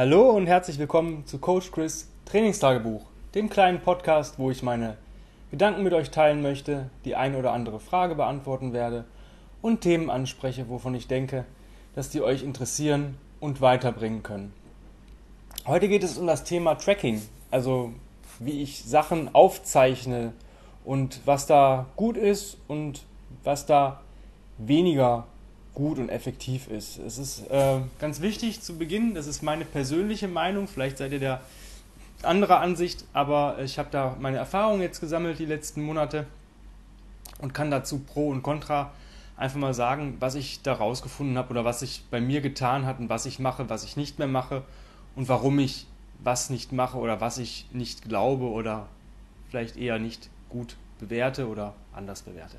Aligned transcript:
Hallo 0.00 0.30
und 0.30 0.46
herzlich 0.46 0.78
willkommen 0.78 1.26
zu 1.26 1.38
Coach 1.38 1.72
Chris 1.72 2.08
Trainingstagebuch, 2.24 3.04
dem 3.34 3.50
kleinen 3.50 3.80
Podcast, 3.80 4.38
wo 4.38 4.48
ich 4.48 4.62
meine 4.62 4.96
Gedanken 5.50 5.82
mit 5.82 5.92
euch 5.92 6.12
teilen 6.12 6.40
möchte, 6.40 6.88
die 7.04 7.16
ein 7.16 7.34
oder 7.34 7.52
andere 7.52 7.80
Frage 7.80 8.14
beantworten 8.14 8.72
werde 8.72 9.06
und 9.60 9.80
Themen 9.80 10.08
anspreche, 10.08 10.68
wovon 10.68 10.94
ich 10.94 11.08
denke, 11.08 11.46
dass 11.96 12.10
die 12.10 12.22
euch 12.22 12.44
interessieren 12.44 13.18
und 13.40 13.60
weiterbringen 13.60 14.22
können. 14.22 14.54
Heute 15.66 15.88
geht 15.88 16.04
es 16.04 16.16
um 16.16 16.28
das 16.28 16.44
Thema 16.44 16.76
Tracking, 16.76 17.20
also 17.50 17.92
wie 18.38 18.62
ich 18.62 18.84
Sachen 18.84 19.34
aufzeichne 19.34 20.32
und 20.84 21.22
was 21.24 21.48
da 21.48 21.86
gut 21.96 22.16
ist 22.16 22.56
und 22.68 23.02
was 23.42 23.66
da 23.66 24.00
weniger 24.58 25.26
gut 25.78 25.98
und 25.98 26.08
effektiv 26.08 26.66
ist. 26.66 26.98
Es 26.98 27.18
ist 27.18 27.48
äh, 27.50 27.78
ganz 28.00 28.20
wichtig 28.20 28.60
zu 28.60 28.76
Beginn, 28.76 29.14
das 29.14 29.28
ist 29.28 29.42
meine 29.42 29.64
persönliche 29.64 30.26
Meinung, 30.26 30.66
vielleicht 30.66 30.98
seid 30.98 31.12
ihr 31.12 31.20
der 31.20 31.40
anderer 32.22 32.58
Ansicht, 32.58 33.04
aber 33.12 33.58
ich 33.62 33.78
habe 33.78 33.88
da 33.92 34.16
meine 34.18 34.38
Erfahrungen 34.38 34.82
jetzt 34.82 35.00
gesammelt 35.00 35.38
die 35.38 35.46
letzten 35.46 35.82
Monate 35.82 36.26
und 37.40 37.54
kann 37.54 37.70
dazu 37.70 38.00
Pro 38.00 38.28
und 38.28 38.42
Contra 38.42 38.90
einfach 39.36 39.58
mal 39.58 39.72
sagen, 39.72 40.16
was 40.18 40.34
ich 40.34 40.62
da 40.62 40.72
rausgefunden 40.72 41.38
habe 41.38 41.50
oder 41.50 41.64
was 41.64 41.78
sich 41.78 42.02
bei 42.10 42.20
mir 42.20 42.40
getan 42.40 42.84
hat 42.84 42.98
und 42.98 43.08
was 43.08 43.24
ich 43.24 43.38
mache, 43.38 43.70
was 43.70 43.84
ich 43.84 43.96
nicht 43.96 44.18
mehr 44.18 44.26
mache 44.26 44.64
und 45.14 45.28
warum 45.28 45.60
ich 45.60 45.86
was 46.18 46.50
nicht 46.50 46.72
mache 46.72 46.98
oder 46.98 47.20
was 47.20 47.38
ich 47.38 47.66
nicht 47.72 48.08
glaube 48.08 48.46
oder 48.46 48.88
vielleicht 49.48 49.76
eher 49.76 50.00
nicht 50.00 50.28
gut 50.48 50.74
bewerte 50.98 51.46
oder 51.46 51.74
anders 51.94 52.22
bewerte. 52.22 52.56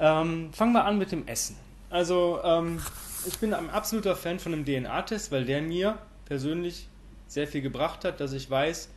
Ähm, 0.00 0.48
fangen 0.54 0.72
wir 0.72 0.86
an 0.86 0.96
mit 0.96 1.12
dem 1.12 1.28
Essen. 1.28 1.56
Also 1.94 2.40
ähm, 2.42 2.80
ich 3.24 3.38
bin 3.38 3.54
ein 3.54 3.70
absoluter 3.70 4.16
Fan 4.16 4.40
von 4.40 4.52
einem 4.52 4.64
DNA-Test, 4.64 5.30
weil 5.30 5.44
der 5.44 5.62
mir 5.62 5.96
persönlich 6.24 6.88
sehr 7.28 7.46
viel 7.46 7.62
gebracht 7.62 8.04
hat, 8.04 8.18
dass 8.18 8.32
ich 8.32 8.50
weiß, 8.50 8.88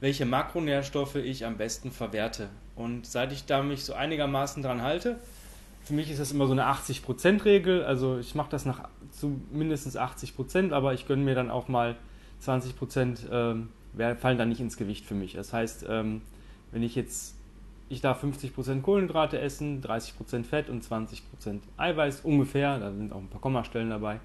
welche 0.00 0.26
Makronährstoffe 0.26 1.14
ich 1.14 1.46
am 1.46 1.56
besten 1.56 1.90
verwerte. 1.90 2.50
Und 2.76 3.06
seit 3.06 3.32
ich 3.32 3.46
da 3.46 3.62
mich 3.62 3.86
so 3.86 3.94
einigermaßen 3.94 4.62
dran 4.62 4.82
halte, 4.82 5.18
für 5.82 5.94
mich 5.94 6.10
ist 6.10 6.20
das 6.20 6.30
immer 6.30 6.46
so 6.46 6.52
eine 6.52 6.66
80%-Regel, 6.66 7.84
also 7.84 8.18
ich 8.18 8.34
mache 8.34 8.50
das 8.50 8.66
nach 8.66 8.86
zu 9.12 9.40
mindestens 9.50 9.96
80%, 9.96 10.72
aber 10.72 10.92
ich 10.92 11.06
gönne 11.06 11.24
mir 11.24 11.34
dann 11.34 11.50
auch 11.50 11.68
mal 11.68 11.96
20%, 12.44 13.30
ähm, 13.32 13.70
fallen 14.20 14.36
dann 14.36 14.50
nicht 14.50 14.60
ins 14.60 14.76
Gewicht 14.76 15.06
für 15.06 15.14
mich. 15.14 15.32
Das 15.32 15.54
heißt, 15.54 15.86
ähm, 15.88 16.20
wenn 16.70 16.82
ich 16.82 16.96
jetzt, 16.96 17.34
ich 17.92 18.00
darf 18.00 18.24
50% 18.24 18.80
Kohlenhydrate 18.80 19.38
essen, 19.38 19.82
30% 19.82 20.44
Fett 20.44 20.70
und 20.70 20.82
20% 20.82 21.20
Eiweiß 21.76 22.22
ungefähr, 22.22 22.78
da 22.78 22.90
sind 22.90 23.12
auch 23.12 23.18
ein 23.18 23.28
paar 23.28 23.40
Kommastellen 23.40 23.90
dabei, 23.90 24.18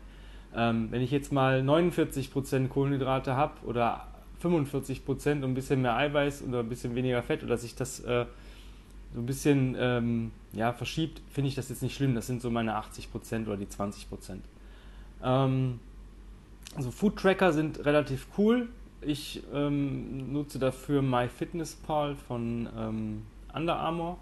ähm, 0.55 0.87
wenn 0.89 1.01
ich 1.01 1.11
jetzt 1.11 1.33
mal 1.33 1.59
49% 1.59 2.69
Kohlenhydrate 2.69 3.35
habe 3.35 3.53
oder 3.65 4.07
45% 4.41 5.31
und 5.31 5.43
ein 5.43 5.53
bisschen 5.53 5.81
mehr 5.81 5.97
Eiweiß 5.97 6.43
oder 6.43 6.59
ein 6.59 6.69
bisschen 6.69 6.95
weniger 6.95 7.21
Fett 7.21 7.43
oder 7.43 7.57
sich 7.57 7.75
das 7.75 7.99
äh, 7.99 8.25
so 9.13 9.19
ein 9.19 9.25
bisschen 9.25 9.75
ähm, 9.77 10.31
ja, 10.53 10.71
verschiebt, 10.71 11.21
finde 11.29 11.49
ich 11.49 11.55
das 11.55 11.67
jetzt 11.67 11.81
nicht 11.81 11.95
schlimm. 11.95 12.15
Das 12.15 12.27
sind 12.27 12.41
so 12.41 12.49
meine 12.49 12.77
80% 12.77 13.47
oder 13.47 13.57
die 13.57 13.65
20%. 13.65 14.37
Ähm, 15.23 15.79
also 16.75 16.91
Food 16.91 17.17
Tracker 17.17 17.51
sind 17.51 17.85
relativ 17.85 18.27
cool. 18.37 18.69
Ich 19.01 19.43
ähm, 19.53 20.31
nutze 20.31 20.57
dafür 20.57 21.01
MyFitnessPal 21.01 22.15
von 22.15 22.69
ähm, 22.77 23.21
Under 23.57 23.75
Armour, 23.75 24.17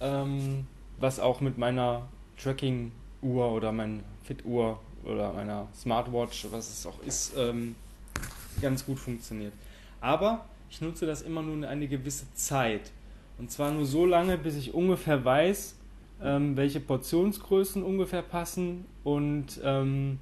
ähm, 0.00 0.66
was 0.98 1.18
auch 1.18 1.40
mit 1.40 1.58
meiner 1.58 2.02
Tracking-Uhr 2.40 3.52
oder 3.52 3.72
meiner 3.72 4.00
Fit-Uhr 4.22 4.78
oder 5.04 5.32
meiner 5.32 5.66
Smartwatch, 5.74 6.46
was 6.50 6.70
es 6.70 6.86
auch 6.86 7.02
ist, 7.04 7.34
ähm, 7.36 7.74
ganz 8.62 8.86
gut 8.86 8.98
funktioniert. 8.98 9.52
Aber 10.00 10.44
ich 10.70 10.80
nutze 10.80 11.06
das 11.06 11.22
immer 11.22 11.42
nur 11.42 11.68
eine 11.68 11.88
gewisse 11.88 12.32
Zeit. 12.34 12.92
Und 13.38 13.50
zwar 13.50 13.72
nur 13.72 13.84
so 13.84 14.06
lange, 14.06 14.38
bis 14.38 14.56
ich 14.56 14.72
ungefähr 14.72 15.24
weiß, 15.24 15.76
ähm, 16.22 16.56
welche 16.56 16.80
Portionsgrößen 16.80 17.82
ungefähr 17.82 18.22
passen 18.22 18.84
und 19.02 19.60
ähm, 19.64 20.18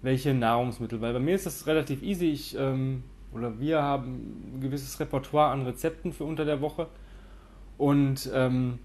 welche 0.00 0.32
Nahrungsmittel. 0.32 1.00
Weil 1.00 1.12
bei 1.12 1.20
mir 1.20 1.34
ist 1.34 1.46
das 1.46 1.66
relativ 1.66 2.02
easy. 2.02 2.30
Ich 2.30 2.56
ähm, 2.58 3.04
oder 3.32 3.58
wir 3.58 3.82
haben 3.82 4.54
ein 4.54 4.60
gewisses 4.60 4.98
Repertoire 5.00 5.50
an 5.50 5.62
Rezepten 5.62 6.12
für 6.12 6.24
unter 6.24 6.44
der 6.44 6.60
Woche 6.60 6.88
und 7.78 8.30
ähm, 8.32 8.78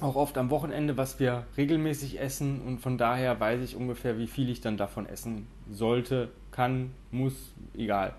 auch 0.00 0.16
oft 0.16 0.36
am 0.36 0.50
Wochenende, 0.50 0.96
was 0.96 1.18
wir 1.18 1.46
regelmäßig 1.56 2.20
essen 2.20 2.60
und 2.60 2.80
von 2.80 2.98
daher 2.98 3.40
weiß 3.40 3.62
ich 3.62 3.76
ungefähr, 3.76 4.18
wie 4.18 4.26
viel 4.26 4.50
ich 4.50 4.60
dann 4.60 4.76
davon 4.76 5.06
essen 5.06 5.46
sollte, 5.70 6.28
kann, 6.50 6.90
muss, 7.10 7.34
egal. 7.74 8.14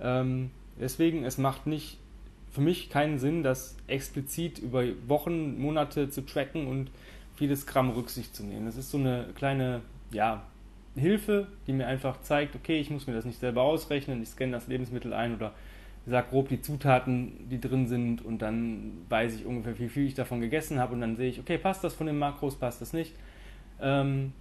Ähm, 0.00 0.50
deswegen, 0.78 1.24
es 1.24 1.38
macht 1.38 1.66
nicht 1.66 1.98
für 2.50 2.60
mich 2.60 2.90
keinen 2.90 3.18
Sinn, 3.18 3.42
das 3.42 3.76
explizit 3.86 4.58
über 4.58 4.84
Wochen, 5.08 5.58
Monate 5.58 6.10
zu 6.10 6.20
tracken 6.26 6.66
und 6.66 6.90
vieles 7.34 7.66
Gramm 7.66 7.90
Rücksicht 7.90 8.36
zu 8.36 8.44
nehmen. 8.44 8.66
Das 8.66 8.76
ist 8.76 8.90
so 8.90 8.98
eine 8.98 9.26
kleine, 9.34 9.80
ja, 10.10 10.42
Hilfe, 10.94 11.46
die 11.66 11.72
mir 11.72 11.86
einfach 11.86 12.20
zeigt, 12.20 12.54
okay, 12.54 12.78
ich 12.78 12.90
muss 12.90 13.06
mir 13.06 13.14
das 13.14 13.24
nicht 13.24 13.40
selber 13.40 13.62
ausrechnen, 13.62 14.22
ich 14.22 14.28
scanne 14.28 14.52
das 14.52 14.66
Lebensmittel 14.66 15.14
ein 15.14 15.34
oder 15.34 15.52
sage 16.06 16.28
grob 16.30 16.48
die 16.48 16.60
Zutaten, 16.60 17.48
die 17.48 17.60
drin 17.60 17.86
sind 17.86 18.24
und 18.24 18.42
dann 18.42 19.04
weiß 19.08 19.36
ich 19.36 19.46
ungefähr, 19.46 19.78
wie 19.78 19.88
viel 19.88 20.06
ich 20.06 20.14
davon 20.14 20.40
gegessen 20.40 20.78
habe 20.78 20.94
und 20.94 21.00
dann 21.00 21.16
sehe 21.16 21.28
ich, 21.28 21.38
okay, 21.38 21.58
passt 21.58 21.84
das 21.84 21.94
von 21.94 22.06
den 22.06 22.18
Makros, 22.18 22.56
passt 22.56 22.80
das 22.80 22.92
nicht. 22.92 23.14
Ähm, 23.80 24.32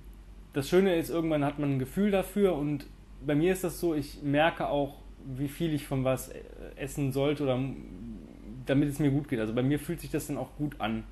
das 0.54 0.68
Schöne 0.68 0.96
ist, 0.96 1.10
irgendwann 1.10 1.46
hat 1.46 1.60
man 1.60 1.74
ein 1.74 1.80
Gefühl 1.80 2.12
dafür 2.12 2.56
und 2.56 2.88
bei 3.26 3.36
mir 3.36 3.54
ist 3.54 3.64
das 3.64 3.80
so, 3.80 3.94
ich 3.94 4.24
merke 4.24 4.68
auch, 4.68 4.96
wie 5.24 5.48
viel 5.48 5.74
ich 5.74 5.86
von 5.86 6.04
was 6.04 6.32
essen 6.76 7.12
sollte 7.12 7.44
oder 7.44 7.60
damit 8.66 8.90
es 8.90 8.98
mir 8.98 9.12
gut 9.12 9.28
geht. 9.28 9.40
Also 9.40 9.54
bei 9.54 9.62
mir 9.62 9.78
fühlt 9.78 10.02
sich 10.02 10.10
das 10.10 10.28
dann 10.28 10.38
auch 10.38 10.56
gut 10.58 10.82
an. 10.82 11.04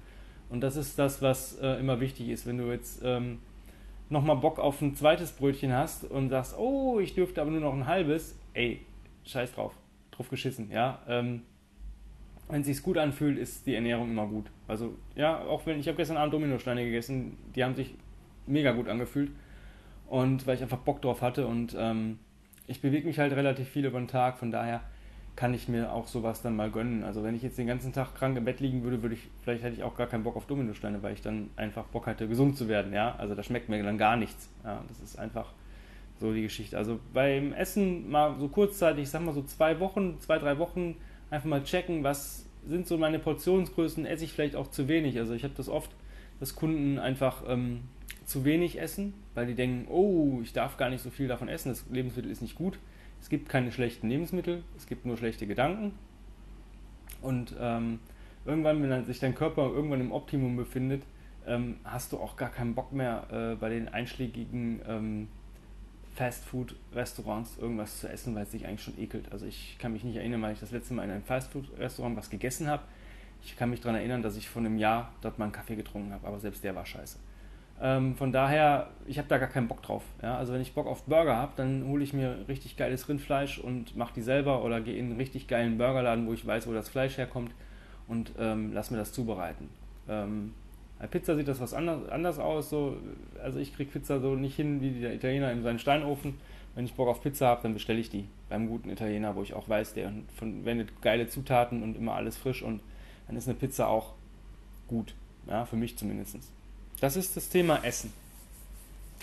Und 0.50 0.62
das 0.62 0.76
ist 0.76 0.98
das, 0.98 1.22
was 1.22 1.60
äh, 1.60 1.80
immer 1.80 2.00
wichtig 2.00 2.30
ist. 2.30 2.48
Wenn 2.48 2.58
du 2.58 2.72
jetzt 2.72 3.02
ähm, 3.04 3.38
nochmal 4.10 4.38
Bock 4.38 4.58
auf 4.58 4.82
ein 4.82 4.96
zweites 4.96 5.32
Brötchen 5.32 5.72
hast 5.72 6.10
und 6.10 6.30
sagst, 6.30 6.58
oh, 6.58 7.00
ich 7.00 7.14
dürfte 7.14 7.40
aber 7.40 7.52
nur 7.52 7.62
noch 7.62 7.74
ein 7.74 7.86
halbes, 7.86 8.36
ey, 8.56 8.82
scheiß 9.26 9.54
drauf 9.54 9.74
drauf 10.20 10.30
geschissen, 10.30 10.70
ja. 10.72 11.00
Ähm, 11.08 11.44
wenn 12.50 12.62
es 12.62 12.68
sich 12.68 12.82
gut 12.82 12.98
anfühlt, 12.98 13.38
ist 13.38 13.66
die 13.68 13.76
Ernährung 13.76 14.10
immer 14.10 14.28
gut. 14.28 14.48
Also, 14.68 14.96
ja, 15.16 15.40
auch 15.40 15.66
wenn 15.66 15.80
ich 15.80 15.88
habe 15.88 15.98
gestern 15.98 16.18
Abend 16.18 16.34
Dominosteine 16.34 16.84
gegessen, 16.84 17.38
die 17.56 17.64
haben 17.64 17.76
sich 17.76 17.94
mega 18.48 18.72
gut 18.72 18.88
angefühlt. 18.90 19.32
Und 20.08 20.48
weil 20.48 20.56
ich 20.56 20.64
einfach 20.64 20.80
Bock 20.80 21.02
drauf 21.02 21.22
hatte 21.22 21.46
und 21.46 21.76
ähm, 21.78 22.18
ich 22.66 22.82
bewege 22.82 23.06
mich 23.06 23.20
halt 23.20 23.32
relativ 23.34 23.70
viel 23.70 23.86
über 23.86 24.00
den 24.00 24.08
Tag, 24.08 24.40
von 24.40 24.52
daher 24.52 24.82
kann 25.36 25.54
ich 25.54 25.70
mir 25.70 25.94
auch 25.94 26.08
sowas 26.08 26.42
dann 26.42 26.56
mal 26.56 26.72
gönnen. 26.72 27.04
Also 27.04 27.24
wenn 27.24 27.36
ich 27.36 27.44
jetzt 27.44 27.58
den 27.60 27.68
ganzen 27.68 27.94
Tag 27.94 28.16
krank 28.16 28.36
im 28.36 28.44
Bett 28.44 28.60
liegen 28.60 28.84
würde, 28.84 29.04
würde 29.04 29.16
ich, 29.16 29.30
vielleicht 29.44 29.64
hätte 29.64 29.76
ich 29.76 29.84
auch 29.84 29.96
gar 29.96 30.08
keinen 30.08 30.24
Bock 30.24 30.36
auf 30.36 30.48
Dominosteine, 30.48 31.02
weil 31.04 31.14
ich 31.14 31.22
dann 31.22 31.52
einfach 31.56 31.86
Bock 31.86 32.08
hatte, 32.08 32.28
gesund 32.28 32.58
zu 32.58 32.68
werden, 32.68 32.92
ja. 32.92 33.16
Also 33.16 33.36
da 33.36 33.44
schmeckt 33.44 33.70
mir 33.70 33.82
dann 33.84 34.00
gar 34.00 34.18
nichts. 34.18 34.50
Ja, 34.64 34.84
das 34.88 35.00
ist 35.00 35.20
einfach 35.20 35.54
so 36.20 36.34
die 36.34 36.42
Geschichte. 36.42 36.78
Also 36.78 37.00
beim 37.14 37.54
Essen 37.54 38.10
mal 38.10 38.36
so 38.40 38.48
kurzzeitig, 38.48 39.04
ich 39.04 39.10
sag 39.10 39.22
mal 39.24 39.34
so 39.34 39.44
zwei 39.44 39.80
Wochen, 39.80 40.20
zwei, 40.20 40.38
drei 40.38 40.58
Wochen, 40.58 40.96
einfach 41.30 41.48
mal 41.48 41.64
checken, 41.64 42.04
was 42.04 42.46
sind 42.68 42.88
so 42.88 42.98
meine 42.98 43.20
Portionsgrößen, 43.20 44.06
esse 44.06 44.26
ich 44.26 44.34
vielleicht 44.34 44.56
auch 44.56 44.70
zu 44.70 44.88
wenig. 44.88 45.18
Also 45.18 45.34
ich 45.34 45.44
habe 45.44 45.54
das 45.56 45.70
oft, 45.70 45.92
dass 46.40 46.56
Kunden 46.56 47.00
einfach 47.00 47.44
ähm, 47.48 47.82
zu 48.26 48.46
wenig 48.46 48.80
essen, 48.80 49.14
weil 49.34 49.48
die 49.48 49.56
denken, 49.56 49.88
oh, 49.90 50.40
ich 50.44 50.54
darf 50.54 50.78
gar 50.78 50.90
nicht 50.90 51.02
so 51.02 51.10
viel 51.10 51.28
davon 51.28 51.48
essen, 51.48 51.70
das 51.70 51.86
Lebensmittel 51.90 52.32
ist 52.32 52.42
nicht 52.42 52.56
gut. 52.56 52.80
Es 53.22 53.30
gibt 53.30 53.50
keine 53.50 53.72
schlechten 53.72 54.10
Lebensmittel, 54.10 54.64
es 54.78 54.88
gibt 54.88 55.06
nur 55.06 55.18
schlechte 55.18 55.48
Gedanken. 55.48 55.94
Und 57.22 57.56
ähm, 57.60 58.00
irgendwann, 58.46 58.82
wenn 58.82 59.06
sich 59.06 59.20
dein 59.20 59.36
Körper 59.36 59.70
irgendwann 59.70 60.00
im 60.00 60.12
Optimum 60.12 60.56
befindet, 60.56 61.04
ähm, 61.48 61.78
hast 61.84 62.14
du 62.14 62.18
auch 62.18 62.38
gar 62.38 62.50
keinen 62.50 62.76
Bock 62.76 62.94
mehr 62.94 63.28
äh, 63.32 63.56
bei 63.56 63.70
den 63.70 63.90
einschlägigen 63.90 64.82
ähm, 64.88 65.28
Fastfood-Restaurants 66.20 67.58
irgendwas 67.60 68.02
zu 68.02 68.10
essen, 68.10 68.36
weil 68.36 68.44
es 68.44 68.52
sich 68.52 68.68
eigentlich 68.68 68.84
schon 68.84 69.00
ekelt. 69.00 69.32
Also 69.32 69.46
ich 69.46 69.78
kann 69.80 69.94
mich 69.94 70.04
nicht 70.04 70.18
erinnern, 70.18 70.42
weil 70.42 70.52
ich 70.52 70.60
das 70.60 70.72
letzte 70.72 70.94
Mal 70.94 71.06
in 71.06 71.12
einem 71.12 71.24
Fastfood-Restaurant 71.24 72.18
was 72.18 72.30
gegessen 72.30 72.68
habe. 72.68 72.84
Ich 73.42 73.56
kann 73.56 73.70
mich 73.70 73.80
daran 73.80 73.96
erinnern, 73.96 74.22
dass 74.22 74.36
ich 74.36 74.50
vor 74.50 74.62
einem 74.62 74.78
Jahr 74.78 75.14
dort 75.22 75.40
mal 75.40 75.46
einen 75.46 75.54
Kaffee 75.54 75.78
getrunken 75.78 76.12
habe, 76.12 76.28
aber 76.28 76.38
selbst 76.38 76.62
der 76.66 76.76
war 76.76 76.86
scheiße. 76.86 77.20
Ähm, 77.82 78.18
von 78.18 78.34
daher, 78.34 78.90
ich 79.08 79.18
habe 79.18 79.30
da 79.30 79.38
gar 79.38 79.48
keinen 79.48 79.70
Bock 79.70 79.82
drauf. 79.82 80.04
Ja? 80.22 80.38
Also 80.38 80.52
wenn 80.52 80.60
ich 80.60 80.74
Bock 80.74 80.88
auf 80.88 81.04
Burger 81.04 81.38
habe, 81.38 81.54
dann 81.56 81.86
hole 81.88 82.04
ich 82.04 82.12
mir 82.12 82.46
richtig 82.50 82.76
geiles 82.76 83.08
Rindfleisch 83.08 83.58
und 83.58 83.96
mache 83.96 84.14
die 84.14 84.22
selber 84.22 84.66
oder 84.66 84.82
gehe 84.82 84.98
in 84.98 85.06
einen 85.06 85.18
richtig 85.18 85.48
geilen 85.48 85.78
Burgerladen, 85.78 86.28
wo 86.28 86.34
ich 86.34 86.46
weiß, 86.46 86.68
wo 86.68 86.74
das 86.74 86.90
Fleisch 86.90 87.18
herkommt 87.18 87.54
und 88.10 88.34
ähm, 88.38 88.74
lass 88.74 88.92
mir 88.92 88.98
das 88.98 89.14
zubereiten. 89.14 89.70
Ähm, 90.10 90.54
bei 91.00 91.08
Pizza 91.08 91.36
sieht 91.36 91.48
das 91.48 91.60
was 91.60 91.74
anders, 91.74 92.10
anders 92.10 92.40
aus. 92.40 92.70
So. 92.70 92.98
Also 93.42 93.60
ich 93.60 93.74
kriege 93.74 93.90
Pizza 93.92 94.20
so 94.20 94.36
nicht 94.36 94.56
hin 94.56 94.82
wie 94.82 95.00
der 95.00 95.14
Italiener 95.14 95.52
in 95.52 95.64
seinen 95.64 95.80
Steinofen. 95.80 96.36
Wenn 96.76 96.86
ich 96.86 96.94
Bock 96.94 97.08
auf 97.08 97.22
Pizza 97.22 97.48
habe, 97.48 97.64
dann 97.64 97.74
bestelle 97.74 98.00
ich 98.00 98.10
die 98.10 98.26
beim 98.48 98.68
guten 98.68 98.90
Italiener, 98.90 99.36
wo 99.36 99.42
ich 99.42 99.54
auch 99.54 99.68
weiß, 99.68 99.94
der 99.94 100.12
verwendet 100.36 101.02
geile 101.02 101.28
Zutaten 101.28 101.84
und 101.84 101.98
immer 101.98 102.14
alles 102.14 102.38
frisch 102.38 102.62
und 102.62 102.82
dann 103.28 103.36
ist 103.36 103.48
eine 103.48 103.58
Pizza 103.58 103.88
auch 103.88 104.14
gut. 104.88 105.14
Ja, 105.48 105.66
für 105.66 105.76
mich 105.76 105.98
zumindest. 105.98 106.38
Das 107.00 107.16
ist 107.16 107.36
das 107.36 107.50
Thema 107.50 107.84
Essen. 107.84 108.14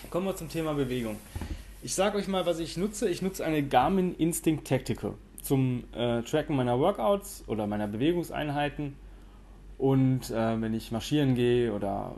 Kommen 0.09 0.25
wir 0.25 0.35
zum 0.35 0.49
Thema 0.49 0.73
Bewegung. 0.73 1.17
Ich 1.83 1.95
sage 1.95 2.17
euch 2.17 2.27
mal, 2.27 2.45
was 2.45 2.59
ich 2.59 2.75
nutze. 2.77 3.09
Ich 3.09 3.21
nutze 3.21 3.45
eine 3.45 3.63
Garmin 3.63 4.15
Instinct 4.15 4.67
Tactical 4.67 5.13
zum 5.41 5.83
äh, 5.93 6.21
Tracken 6.23 6.55
meiner 6.55 6.79
Workouts 6.79 7.43
oder 7.47 7.67
meiner 7.67 7.87
Bewegungseinheiten. 7.87 8.95
Und 9.77 10.31
äh, 10.31 10.61
wenn 10.61 10.73
ich 10.73 10.91
marschieren 10.91 11.35
gehe 11.35 11.73
oder 11.73 12.15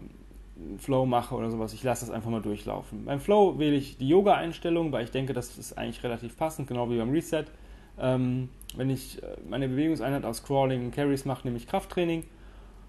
Flow 0.77 1.05
mache 1.05 1.35
oder 1.35 1.49
sowas, 1.49 1.73
ich 1.73 1.83
lasse 1.83 2.05
das 2.05 2.13
einfach 2.13 2.29
mal 2.29 2.41
durchlaufen. 2.41 3.05
Beim 3.05 3.19
Flow 3.19 3.59
wähle 3.59 3.75
ich 3.75 3.97
die 3.97 4.07
Yoga-Einstellung, 4.07 4.91
weil 4.91 5.03
ich 5.03 5.11
denke, 5.11 5.33
das 5.33 5.57
ist 5.57 5.77
eigentlich 5.77 6.03
relativ 6.03 6.37
passend, 6.37 6.67
genau 6.67 6.89
wie 6.89 6.97
beim 6.97 7.09
Reset. 7.09 7.45
Ähm, 7.99 8.49
wenn 8.75 8.89
ich 8.89 9.21
äh, 9.21 9.27
meine 9.49 9.67
Bewegungseinheit 9.67 10.25
aus 10.25 10.43
Crawling 10.43 10.85
und 10.85 10.91
Carries 10.91 11.25
mache, 11.25 11.45
nehme 11.47 11.57
ich 11.57 11.67
Krafttraining. 11.67 12.23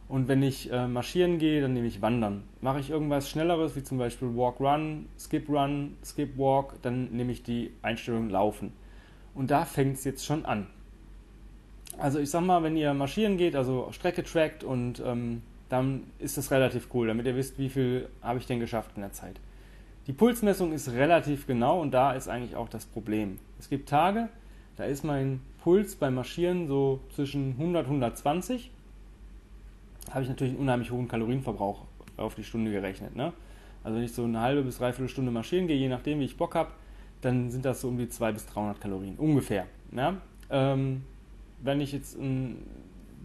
Und 0.08 0.26
wenn 0.26 0.43
ich 0.43 0.72
äh, 0.72 0.88
marschieren 0.88 1.38
gehe, 1.38 1.62
dann 1.62 1.72
nehme 1.72 1.87
ich 1.87 2.02
Wandern. 2.02 2.43
Mache 2.61 2.81
ich 2.81 2.90
irgendwas 2.90 3.31
Schnelleres, 3.31 3.76
wie 3.76 3.82
zum 3.84 3.99
Beispiel 3.99 4.34
Walk 4.34 4.58
Run, 4.58 5.06
Skip 5.17 5.49
Run, 5.49 5.96
Skip 6.05 6.37
Walk, 6.37 6.82
dann 6.82 7.12
nehme 7.12 7.31
ich 7.31 7.44
die 7.44 7.70
Einstellung 7.82 8.28
Laufen. 8.28 8.72
Und 9.34 9.52
da 9.52 9.64
fängt 9.64 9.99
es 9.99 10.05
jetzt 10.05 10.26
schon 10.26 10.44
an. 10.44 10.67
Also 12.00 12.19
ich 12.19 12.31
sag 12.31 12.43
mal, 12.43 12.62
wenn 12.62 12.76
ihr 12.76 12.94
marschieren 12.94 13.37
geht, 13.37 13.55
also 13.55 13.88
Strecke 13.93 14.23
trackt 14.23 14.64
und 14.64 15.02
ähm, 15.05 15.43
dann 15.69 16.05
ist 16.19 16.38
das 16.38 16.50
relativ 16.50 16.88
cool, 16.94 17.08
damit 17.08 17.26
ihr 17.26 17.37
wisst, 17.37 17.58
wie 17.58 17.69
viel 17.69 18.08
habe 18.23 18.38
ich 18.38 18.47
denn 18.47 18.58
geschafft 18.58 18.93
in 18.97 19.02
der 19.02 19.12
Zeit. 19.12 19.38
Die 20.06 20.12
Pulsmessung 20.12 20.73
ist 20.73 20.91
relativ 20.93 21.47
genau 21.47 21.81
und 21.81 21.93
da 21.93 22.12
ist 22.12 22.29
eigentlich 22.29 22.56
auch 22.56 22.69
das 22.69 22.87
Problem. 22.87 23.38
Es 23.58 23.69
gibt 23.69 23.88
Tage, 23.88 24.29
da 24.76 24.85
ist 24.85 25.05
mein 25.05 25.41
Puls 25.62 25.94
beim 25.94 26.14
Marschieren 26.14 26.67
so 26.67 27.00
zwischen 27.14 27.52
100 27.52 27.87
und 27.87 28.03
120 28.03 28.70
habe 30.11 30.23
ich 30.23 30.29
natürlich 30.29 30.55
einen 30.55 30.62
unheimlich 30.62 30.91
hohen 30.91 31.06
Kalorienverbrauch 31.06 31.85
auf 32.17 32.35
die 32.35 32.44
Stunde 32.44 32.70
gerechnet. 32.70 33.14
Ne? 33.14 33.32
Also 33.85 33.96
wenn 33.96 34.05
ich 34.05 34.12
so 34.12 34.25
eine 34.25 34.41
halbe 34.41 34.62
bis 34.62 34.79
dreiviertel 34.79 35.08
Stunde 35.08 35.31
marschieren 35.31 35.67
gehe, 35.67 35.76
je 35.76 35.88
nachdem 35.88 36.20
wie 36.20 36.25
ich 36.25 36.37
Bock 36.37 36.55
habe, 36.55 36.70
dann 37.20 37.50
sind 37.50 37.64
das 37.64 37.82
so 37.82 37.88
um 37.88 37.99
die 37.99 38.08
200 38.08 38.35
bis 38.35 38.46
300 38.46 38.81
Kalorien, 38.81 39.17
ungefähr. 39.17 39.67
Ja? 39.93 40.17
Ähm, 40.50 41.03
wenn 41.62 41.81
ich 41.81 41.93
jetzt 41.93 42.19
ein, 42.19 42.59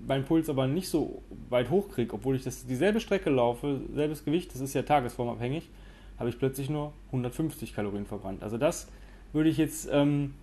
meinen 0.07 0.25
Puls 0.25 0.49
aber 0.49 0.67
nicht 0.67 0.89
so 0.89 1.21
weit 1.49 1.69
hoch 1.69 1.89
kriege, 1.89 2.13
obwohl 2.13 2.35
ich 2.35 2.43
das, 2.43 2.65
dieselbe 2.65 2.99
Strecke 2.99 3.29
laufe, 3.29 3.81
selbes 3.93 4.23
Gewicht, 4.25 4.53
das 4.53 4.61
ist 4.61 4.73
ja 4.73 4.83
tagesformabhängig, 4.83 5.69
habe 6.19 6.29
ich 6.29 6.37
plötzlich 6.37 6.69
nur 6.69 6.93
150 7.07 7.73
Kalorien 7.73 8.05
verbrannt. 8.05 8.43
Also 8.43 8.57
das 8.57 8.87
würde 9.33 9.49
ich 9.49 9.57
jetzt 9.57 9.89
ähm, 9.91 10.33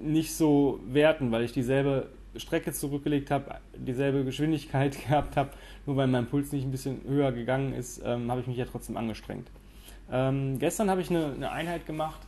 nicht 0.00 0.34
so 0.34 0.80
werten, 0.86 1.32
weil 1.32 1.44
ich 1.44 1.52
dieselbe 1.52 2.08
Strecke 2.36 2.72
zurückgelegt 2.72 3.30
habe, 3.30 3.56
dieselbe 3.76 4.24
Geschwindigkeit 4.24 4.96
gehabt 5.08 5.36
habe, 5.36 5.50
nur 5.86 5.96
weil 5.96 6.06
mein 6.06 6.26
Puls 6.26 6.52
nicht 6.52 6.64
ein 6.64 6.70
bisschen 6.70 7.00
höher 7.06 7.32
gegangen 7.32 7.72
ist, 7.72 8.02
ähm, 8.04 8.30
habe 8.30 8.40
ich 8.40 8.46
mich 8.46 8.56
ja 8.56 8.64
trotzdem 8.64 8.96
angestrengt. 8.96 9.48
Ähm, 10.10 10.58
gestern 10.58 10.90
habe 10.90 11.00
ich 11.00 11.10
eine, 11.10 11.32
eine, 11.32 11.50
Einheit 11.50 11.86
gemacht, 11.86 12.20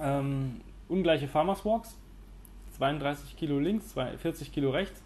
ähm, 0.00 0.60
ungleiche 0.88 1.28
Farmers 1.28 1.64
Walks, 1.64 1.96
32 2.82 3.36
Kilo 3.36 3.60
links, 3.60 3.94
40 3.94 4.50
Kilo 4.50 4.70
rechts, 4.70 5.00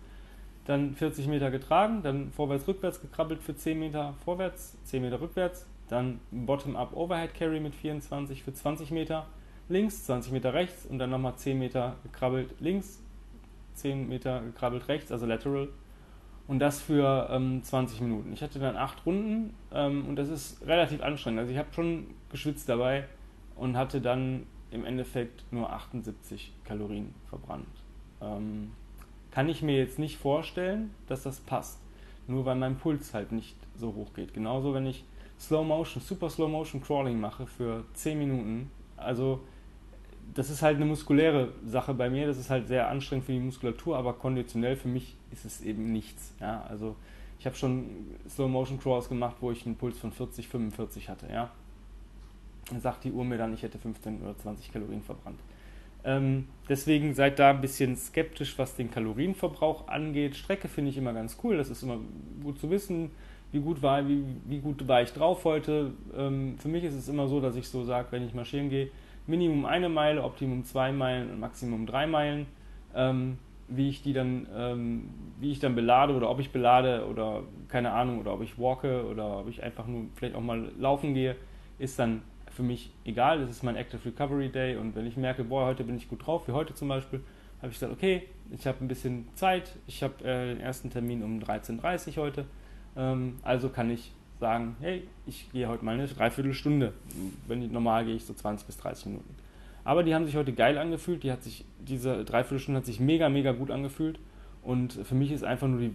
dann 0.65 0.95
40 0.95 1.27
Meter 1.27 1.51
getragen, 1.51 2.01
dann 2.03 2.33
vorwärts-rückwärts 2.33 3.03
gekrabbelt 3.03 3.43
für 3.43 3.55
10 3.55 3.79
Meter 3.79 4.15
vorwärts, 4.25 4.79
10 4.85 5.03
Meter 5.03 5.21
rückwärts, 5.21 5.67
dann 5.89 6.21
Bottom-up 6.31 6.97
Overhead 6.97 7.35
Carry 7.35 7.61
mit 7.61 7.75
24 7.75 8.43
für 8.43 8.55
20 8.55 8.93
Meter 8.93 9.27
links, 9.69 10.05
20 10.07 10.33
Meter 10.33 10.55
rechts 10.55 10.87
und 10.87 10.99
dann 10.99 11.11
nochmal 11.11 11.37
10 11.37 11.59
Meter 11.59 11.97
gekrabbelt 12.03 12.55
links, 12.61 13.03
10 13.75 14.09
Meter 14.09 14.41
gekrabbelt 14.41 14.89
rechts, 14.89 15.13
also 15.13 15.27
lateral. 15.27 15.69
Und 16.49 16.61
das 16.61 16.81
für 16.81 17.29
ähm, 17.31 17.63
20 17.63 18.01
Minuten. 18.01 18.33
Ich 18.33 18.41
hatte 18.41 18.59
dann 18.59 18.77
acht 18.77 19.05
Runden 19.05 19.53
ähm, 19.71 20.07
und 20.09 20.17
das 20.17 20.31
ist 20.31 20.67
relativ 20.67 21.03
anstrengend. 21.03 21.41
Also 21.41 21.53
ich 21.53 21.59
habe 21.59 21.69
schon 21.75 22.07
geschwitzt 22.31 22.71
dabei 22.71 23.05
und 23.55 23.77
hatte 23.77 24.01
dann 24.01 24.47
im 24.71 24.85
Endeffekt 24.85 25.45
nur 25.53 25.73
78 25.73 26.53
Kalorien 26.65 27.15
verbrannt. 27.29 27.67
Ähm, 28.21 28.73
kann 29.31 29.49
ich 29.49 29.63
mir 29.63 29.77
jetzt 29.77 29.99
nicht 29.99 30.17
vorstellen, 30.17 30.95
dass 31.07 31.23
das 31.23 31.41
passt. 31.41 31.79
Nur 32.27 32.45
weil 32.45 32.57
mein 32.57 32.77
Puls 32.77 33.15
halt 33.15 33.33
nicht 33.33 33.57
so 33.77 33.95
hoch 33.95 34.13
geht. 34.15 34.35
Genauso, 34.35 34.75
wenn 34.75 34.87
ich 34.87 35.05
Slow 35.39 35.65
Motion, 35.65 36.03
Super 36.03 36.31
Slow 36.31 36.49
Motion 36.49 36.83
Crawling 36.83 37.21
mache 37.21 37.47
für 37.47 37.85
10 37.95 38.19
Minuten. 38.19 38.71
Also 38.97 39.41
das 40.35 40.51
ist 40.51 40.63
halt 40.63 40.77
eine 40.77 40.87
muskuläre 40.87 41.53
Sache 41.65 41.95
bei 41.95 42.11
mir. 42.11 42.27
Das 42.27 42.39
ist 42.39 42.51
halt 42.51 42.67
sehr 42.67 42.89
anstrengend 42.89 43.27
für 43.27 43.33
die 43.33 43.41
Muskulatur, 43.41 43.97
aber 43.97 44.15
konditionell 44.15 44.77
für 44.77 44.89
mich 44.89 45.17
ist 45.31 45.45
es 45.45 45.61
eben 45.61 45.93
nichts. 45.93 46.35
Ja, 46.41 46.65
also 46.69 46.97
ich 47.39 47.47
habe 47.47 47.55
schon 47.55 48.17
Slow 48.29 48.49
Motion 48.49 48.81
Crawls 48.81 49.09
gemacht, 49.09 49.37
wo 49.41 49.51
ich 49.51 49.67
einen 49.67 49.77
Puls 49.77 49.99
von 49.99 50.13
40, 50.13 50.49
45 50.49 51.09
hatte. 51.09 51.29
Ja, 51.31 51.51
sagt 52.81 53.05
die 53.05 53.13
Uhr 53.13 53.25
mir 53.25 53.39
dann, 53.39 53.55
ich 53.55 53.63
hätte 53.63 53.79
15 53.79 54.23
oder 54.23 54.37
20 54.37 54.73
Kalorien 54.73 55.03
verbrannt. 55.03 55.41
Ähm, 56.05 56.47
deswegen 56.69 57.15
seid 57.15 57.39
da 57.39 57.51
ein 57.51 57.61
bisschen 57.61 57.97
skeptisch, 57.97 58.59
was 58.59 58.77
den 58.77 58.91
Kalorienverbrauch 58.91 59.89
angeht. 59.89 60.37
Strecke 60.37 60.69
finde 60.69 60.91
ich 60.91 60.97
immer 60.97 61.13
ganz 61.13 61.37
cool. 61.43 61.57
Das 61.57 61.69
ist 61.69 61.83
immer 61.83 61.99
gut 62.43 62.59
zu 62.61 62.71
wissen, 62.71 63.11
wie 63.51 63.61
gut 63.61 63.83
war, 63.83 64.07
wie, 64.09 64.23
wie 64.45 64.59
gut 64.59 64.87
war 64.87 65.03
ich 65.03 65.13
drauf 65.13 65.45
heute. 65.45 65.93
Ähm, 66.17 66.57
für 66.59 66.69
mich 66.69 66.85
ist 66.85 66.95
es 66.95 67.09
immer 67.09 67.27
so, 67.27 67.41
dass 67.41 67.57
ich 67.57 67.69
so 67.69 67.85
sage, 67.85 68.09
wenn 68.11 68.25
ich 68.25 68.35
marschieren 68.35 68.71
gehe, 68.71 68.91
Minimum 69.27 69.65
eine 69.65 69.89
Meile, 69.89 70.23
Optimum 70.23 70.65
zwei 70.65 70.93
Meilen 70.93 71.31
und 71.31 71.41
Maximum 71.41 71.87
drei 71.87 72.07
Meilen. 72.07 72.47
Ähm, 72.95 73.39
wie 73.69 73.89
ich 73.89 74.03
die 74.03 74.13
dann, 74.13 74.47
ähm, 74.55 75.11
wie 75.41 75.51
ich 75.51 75.59
dann 75.59 75.75
belade 75.75 76.15
oder 76.15 76.31
ob 76.31 76.39
ich 76.39 76.51
belade 76.51 77.05
oder 77.11 77.43
keine 77.69 77.91
Ahnung 77.93 78.21
oder 78.21 78.33
ob 78.33 78.43
ich 78.43 78.59
walke 78.59 79.05
oder 79.07 79.41
ob 79.41 79.49
ich 79.49 79.63
einfach 79.63 79.89
nur 79.89 80.05
vielleicht 80.15 80.37
auch 80.37 80.41
mal 80.41 80.71
laufen 80.79 81.15
gehe, 81.15 81.35
ist 81.81 81.99
dann 81.99 82.23
für 82.57 82.63
mich 82.63 82.91
egal. 83.05 83.41
Das 83.41 83.51
ist 83.51 83.63
mein 83.63 83.77
Active 83.77 84.05
Recovery 84.05 84.49
Day 84.49 84.77
und 84.77 84.97
wenn 84.97 85.07
ich 85.07 85.17
merke, 85.17 85.45
boah, 85.45 85.67
heute 85.67 85.85
bin 85.85 85.97
ich 85.97 86.09
gut 86.09 86.27
drauf, 86.27 86.49
wie 86.49 86.53
heute 86.53 86.75
zum 86.75 86.89
Beispiel, 86.89 87.21
habe 87.59 87.69
ich 87.69 87.75
gesagt, 87.75 87.93
okay, 87.93 88.23
ich 88.51 88.67
habe 88.67 88.79
ein 88.85 88.89
bisschen 88.89 89.29
Zeit, 89.35 89.77
ich 89.87 90.03
habe 90.03 90.25
äh, 90.25 90.55
den 90.55 90.61
ersten 90.61 90.91
Termin 90.91 91.23
um 91.23 91.39
13.30 91.39 92.17
Uhr 92.17 92.25
heute, 92.25 92.45
ähm, 92.97 93.37
also 93.43 93.69
kann 93.69 93.91
ich 93.91 94.13
sagen, 94.41 94.77
hey, 94.81 95.07
ich 95.27 95.51
gehe 95.53 95.69
heute 95.69 95.85
mal 95.85 95.95
eine 95.95 96.07
Dreiviertelstunde. 96.07 96.93
Wenn 97.47 97.63
ich, 97.63 97.71
normal 97.71 98.05
gehe 98.05 98.15
ich 98.15 98.25
so 98.25 98.35
20 98.35 98.67
bis 98.67 98.77
30 98.79 99.07
Minuten. 99.07 99.35
Aber 99.85 100.03
die 100.03 100.15
haben 100.15 100.27
sich 100.27 100.37
heute 100.37 100.53
geil 100.53 100.77
angefühlt. 100.79 101.23
Die 101.23 101.33
hat 101.33 101.43
sich, 101.43 101.65
diese 101.79 102.25
Dreiviertelstunde 102.25 102.79
hat 102.79 102.87
sich 102.87 103.01
mega, 103.01 103.29
mega 103.29 103.53
gut 103.53 103.71
angefühlt. 103.71 104.19
Und 104.63 104.93
für 104.93 105.15
mich 105.15 105.31
ist 105.33 105.45
einfach 105.45 105.69
nur 105.69 105.81
die, 105.81 105.93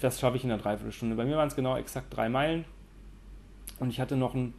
was 0.00 0.18
schaffe 0.18 0.36
ich 0.36 0.42
in 0.42 0.48
der 0.48 0.58
Dreiviertelstunde? 0.58 1.14
Bei 1.14 1.24
mir 1.24 1.36
waren 1.36 1.48
es 1.48 1.54
genau 1.54 1.76
exakt 1.76 2.06
drei 2.16 2.28
Meilen. 2.28 2.64
Und 3.78 3.90
ich 3.90 4.00
hatte 4.00 4.16
noch 4.16 4.34
ein 4.34 4.54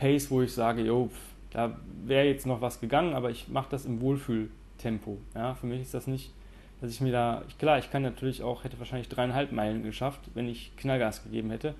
Pace, 0.00 0.30
wo 0.30 0.40
ich 0.40 0.52
sage, 0.52 0.82
jo, 0.82 1.10
da 1.50 1.76
wäre 2.04 2.26
jetzt 2.26 2.46
noch 2.46 2.62
was 2.62 2.80
gegangen, 2.80 3.14
aber 3.14 3.30
ich 3.30 3.48
mache 3.48 3.68
das 3.70 3.84
im 3.84 4.00
Wohlfühltempo. 4.00 5.18
Ja, 5.34 5.54
für 5.54 5.66
mich 5.66 5.82
ist 5.82 5.92
das 5.92 6.06
nicht, 6.06 6.32
dass 6.80 6.90
ich 6.90 7.00
mir 7.02 7.12
da, 7.12 7.44
klar, 7.58 7.78
ich 7.78 7.90
kann 7.90 8.02
natürlich 8.02 8.42
auch, 8.42 8.64
hätte 8.64 8.78
wahrscheinlich 8.78 9.10
dreieinhalb 9.10 9.52
Meilen 9.52 9.82
geschafft, 9.82 10.20
wenn 10.34 10.48
ich 10.48 10.74
Knallgas 10.76 11.22
gegeben 11.22 11.50
hätte. 11.50 11.74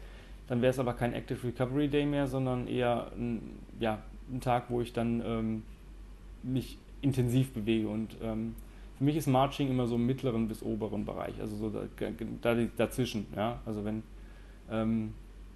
Dann 0.49 0.61
wäre 0.61 0.71
es 0.71 0.79
aber 0.79 0.93
kein 0.93 1.15
Active 1.15 1.47
Recovery 1.47 1.89
Day 1.89 2.05
mehr, 2.05 2.27
sondern 2.27 2.67
eher 2.67 3.11
ein, 3.17 3.59
ja, 3.79 4.03
ein 4.31 4.41
Tag, 4.41 4.65
wo 4.69 4.83
ich 4.83 4.93
dann 4.93 5.23
ähm, 5.25 5.63
mich 6.43 6.77
intensiv 7.01 7.53
bewege. 7.55 7.89
Und 7.89 8.17
ähm, 8.23 8.55
für 8.99 9.05
mich 9.05 9.17
ist 9.17 9.29
Marching 9.29 9.71
immer 9.71 9.87
so 9.87 9.95
im 9.95 10.05
mittleren 10.05 10.47
bis 10.47 10.63
oberen 10.63 11.07
Bereich, 11.07 11.41
also 11.41 11.57
so 11.57 11.71
da, 11.71 11.87
da, 12.43 12.55
dazwischen. 12.77 13.27
Ja? 13.35 13.61
Also 13.65 13.85
wenn, 13.85 14.03
ähm, 14.71 15.15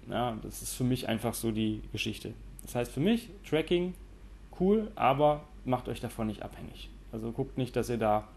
ja, 0.09 0.35
das 0.41 0.63
ist 0.63 0.73
für 0.73 0.83
mich 0.83 1.07
einfach 1.07 1.35
so 1.35 1.51
die 1.51 1.81
Geschichte. 1.91 2.33
Das 2.65 2.75
heißt 2.75 2.91
für 2.91 2.99
mich, 2.99 3.29
Tracking, 3.47 3.93
cool, 4.59 4.91
aber 4.95 5.43
macht 5.65 5.87
euch 5.87 6.01
davon 6.01 6.27
nicht 6.27 6.43
abhängig. 6.43 6.89
Also 7.11 7.31
guckt 7.31 7.57
nicht, 7.57 7.75
dass 7.75 7.89
ihr 7.89 7.97
da 7.97 8.27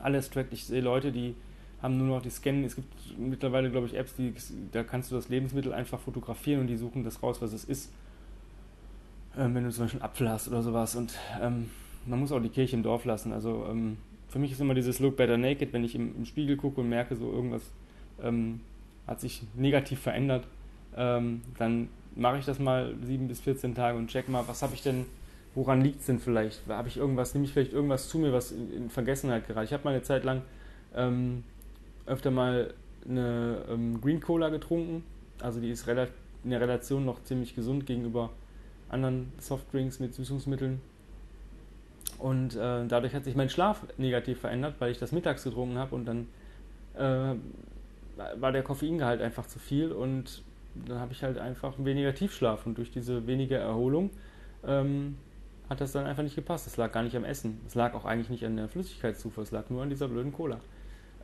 alles 0.00 0.30
trackt. 0.30 0.52
Ich 0.52 0.64
sehe 0.64 0.80
Leute, 0.80 1.12
die 1.12 1.34
haben 1.82 1.98
nur 1.98 2.08
noch 2.08 2.22
die 2.22 2.30
Scannen. 2.30 2.64
Es 2.64 2.74
gibt 2.74 2.92
mittlerweile, 3.18 3.70
glaube 3.70 3.86
ich, 3.86 3.94
Apps, 3.94 4.14
die, 4.16 4.34
da 4.72 4.82
kannst 4.82 5.10
du 5.10 5.14
das 5.14 5.28
Lebensmittel 5.28 5.72
einfach 5.72 6.00
fotografieren 6.00 6.60
und 6.60 6.66
die 6.66 6.76
suchen 6.76 7.04
das 7.04 7.22
raus, 7.22 7.40
was 7.40 7.52
es 7.52 7.64
ist. 7.64 7.92
Ähm, 9.38 9.54
wenn 9.54 9.64
du 9.64 9.70
zum 9.70 9.84
Beispiel 9.84 10.00
einen 10.00 10.10
Apfel 10.10 10.28
hast 10.28 10.48
oder 10.48 10.62
sowas. 10.62 10.96
Und 10.96 11.14
ähm, 11.40 11.70
man 12.06 12.20
muss 12.20 12.32
auch 12.32 12.40
die 12.40 12.48
Kirche 12.48 12.76
im 12.76 12.82
Dorf 12.82 13.04
lassen. 13.04 13.32
Also 13.32 13.66
ähm, 13.70 13.98
für 14.28 14.38
mich 14.38 14.52
ist 14.52 14.60
immer 14.60 14.74
dieses 14.74 14.98
Look 15.00 15.16
Better 15.16 15.36
Naked, 15.36 15.72
wenn 15.72 15.84
ich 15.84 15.94
im, 15.94 16.14
im 16.16 16.24
Spiegel 16.24 16.56
gucke 16.56 16.80
und 16.80 16.88
merke, 16.88 17.16
so 17.16 17.30
irgendwas 17.30 17.62
ähm, 18.22 18.60
hat 19.06 19.20
sich 19.20 19.42
negativ 19.54 20.00
verändert, 20.00 20.46
ähm, 20.96 21.42
dann 21.58 21.88
mache 22.16 22.38
ich 22.38 22.44
das 22.44 22.58
mal 22.58 22.94
sieben 23.02 23.28
bis 23.28 23.40
14 23.40 23.74
Tage 23.74 23.96
und 23.96 24.08
check 24.08 24.28
mal, 24.28 24.46
was 24.48 24.62
habe 24.62 24.74
ich 24.74 24.82
denn, 24.82 25.04
woran 25.54 25.82
liegt 25.82 26.00
es 26.00 26.06
denn 26.06 26.18
vielleicht? 26.18 26.66
Habe 26.68 26.88
ich 26.88 26.96
irgendwas, 26.96 27.34
nehme 27.34 27.44
ich 27.44 27.52
vielleicht 27.52 27.72
irgendwas 27.72 28.08
zu 28.08 28.18
mir, 28.18 28.32
was 28.32 28.52
in, 28.52 28.72
in 28.72 28.90
Vergessenheit 28.90 29.46
geraten? 29.46 29.66
Ich 29.66 29.72
habe 29.72 29.84
mal 29.84 29.90
eine 29.90 30.02
Zeit 30.02 30.24
lang 30.24 30.42
ähm, 30.94 31.44
öfter 32.06 32.30
mal 32.30 32.74
eine 33.08 33.62
ähm, 33.70 34.00
Green 34.00 34.20
Cola 34.20 34.48
getrunken. 34.48 35.04
Also 35.40 35.60
die 35.60 35.70
ist 35.70 35.86
in 35.86 36.50
der 36.50 36.60
Relation 36.60 37.04
noch 37.04 37.22
ziemlich 37.24 37.54
gesund 37.54 37.86
gegenüber 37.86 38.30
anderen 38.88 39.32
Softdrinks 39.38 40.00
mit 40.00 40.14
Süßungsmitteln. 40.14 40.80
Und 42.18 42.56
äh, 42.56 42.86
dadurch 42.86 43.14
hat 43.14 43.24
sich 43.24 43.34
mein 43.34 43.50
Schlaf 43.50 43.82
negativ 43.98 44.40
verändert, 44.40 44.76
weil 44.78 44.90
ich 44.90 44.98
das 44.98 45.12
mittags 45.12 45.44
getrunken 45.44 45.76
habe 45.76 45.94
und 45.94 46.06
dann 46.06 46.28
äh, 46.94 47.34
war 48.40 48.52
der 48.52 48.62
Koffeingehalt 48.62 49.20
einfach 49.20 49.46
zu 49.46 49.58
viel 49.58 49.92
und 49.92 50.42
dann 50.86 51.00
habe 51.00 51.12
ich 51.12 51.22
halt 51.22 51.38
einfach 51.38 51.74
weniger 51.78 52.14
Tiefschlaf 52.14 52.66
und 52.66 52.78
durch 52.78 52.90
diese 52.90 53.26
weniger 53.26 53.58
Erholung 53.58 54.10
ähm, 54.66 55.16
hat 55.68 55.80
das 55.80 55.92
dann 55.92 56.06
einfach 56.06 56.22
nicht 56.22 56.36
gepasst. 56.36 56.66
Es 56.66 56.76
lag 56.76 56.92
gar 56.92 57.02
nicht 57.02 57.16
am 57.16 57.24
Essen. 57.24 57.60
Es 57.66 57.74
lag 57.74 57.94
auch 57.94 58.04
eigentlich 58.04 58.30
nicht 58.30 58.44
an 58.44 58.56
der 58.56 58.68
Flüssigkeitszufuhr. 58.68 59.42
Es 59.42 59.50
lag 59.50 59.68
nur 59.70 59.82
an 59.82 59.90
dieser 59.90 60.08
blöden 60.08 60.32
Cola. 60.32 60.60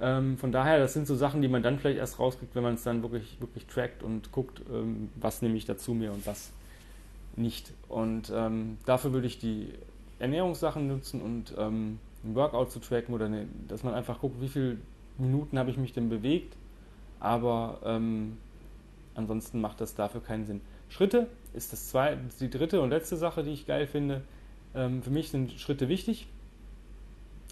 Ähm, 0.01 0.37
von 0.37 0.51
daher, 0.51 0.79
das 0.79 0.95
sind 0.95 1.07
so 1.07 1.15
Sachen, 1.15 1.43
die 1.43 1.49
man 1.49 1.63
dann 1.63 1.79
vielleicht 1.79 1.99
erst 1.99 2.19
rauskriegt, 2.19 2.55
wenn 2.55 2.63
man 2.63 2.75
es 2.75 2.83
dann 2.83 3.03
wirklich, 3.03 3.41
wirklich 3.41 3.67
trackt 3.67 4.03
und 4.03 4.33
guckt, 4.33 4.63
ähm, 4.73 5.11
was 5.15 5.43
nehme 5.43 5.57
ich 5.57 5.65
dazu 5.65 5.95
mir 5.95 6.13
und 6.13 6.27
was 6.27 6.53
nicht. 7.37 7.73
Und 7.89 8.33
ähm, 8.35 8.79
dafür 8.85 9.13
würde 9.13 9.27
ich 9.27 9.39
die 9.39 9.69
Ernährungssachen 10.19 10.89
nutzen 10.89 11.21
und 11.21 11.55
ähm, 11.57 11.99
ein 12.25 12.35
Workout 12.35 12.71
zu 12.73 12.81
tracken 12.81 13.15
oder 13.15 13.29
ne, 13.29 13.47
dass 13.69 13.85
man 13.85 13.95
einfach 13.95 14.21
guckt, 14.21 14.41
wie 14.41 14.49
viele 14.49 14.79
Minuten 15.19 15.59
habe 15.59 15.71
ich 15.71 15.77
mich 15.77 15.93
denn 15.93 16.09
bewegt. 16.09 16.57
Aber 17.21 17.79
ähm, 17.85 18.39
ansonsten 19.15 19.61
macht 19.61 19.81
das 19.81 19.95
dafür 19.95 20.23
keinen 20.23 20.47
Sinn. 20.47 20.61
Schritte 20.89 21.29
ist 21.55 21.73
das 21.73 21.89
zweite, 21.89 22.21
die 22.41 22.51
dritte 22.51 22.81
und 22.81 22.91
letzte 22.91 23.17
Sache, 23.17 23.43
die 23.43 23.51
ich 23.51 23.67
geil 23.67 23.87
finde. 23.87 24.23
Ähm, 24.75 25.03
für 25.03 25.11
mich 25.11 25.31
sind 25.31 25.53
Schritte 25.53 25.89
wichtig, 25.89 26.27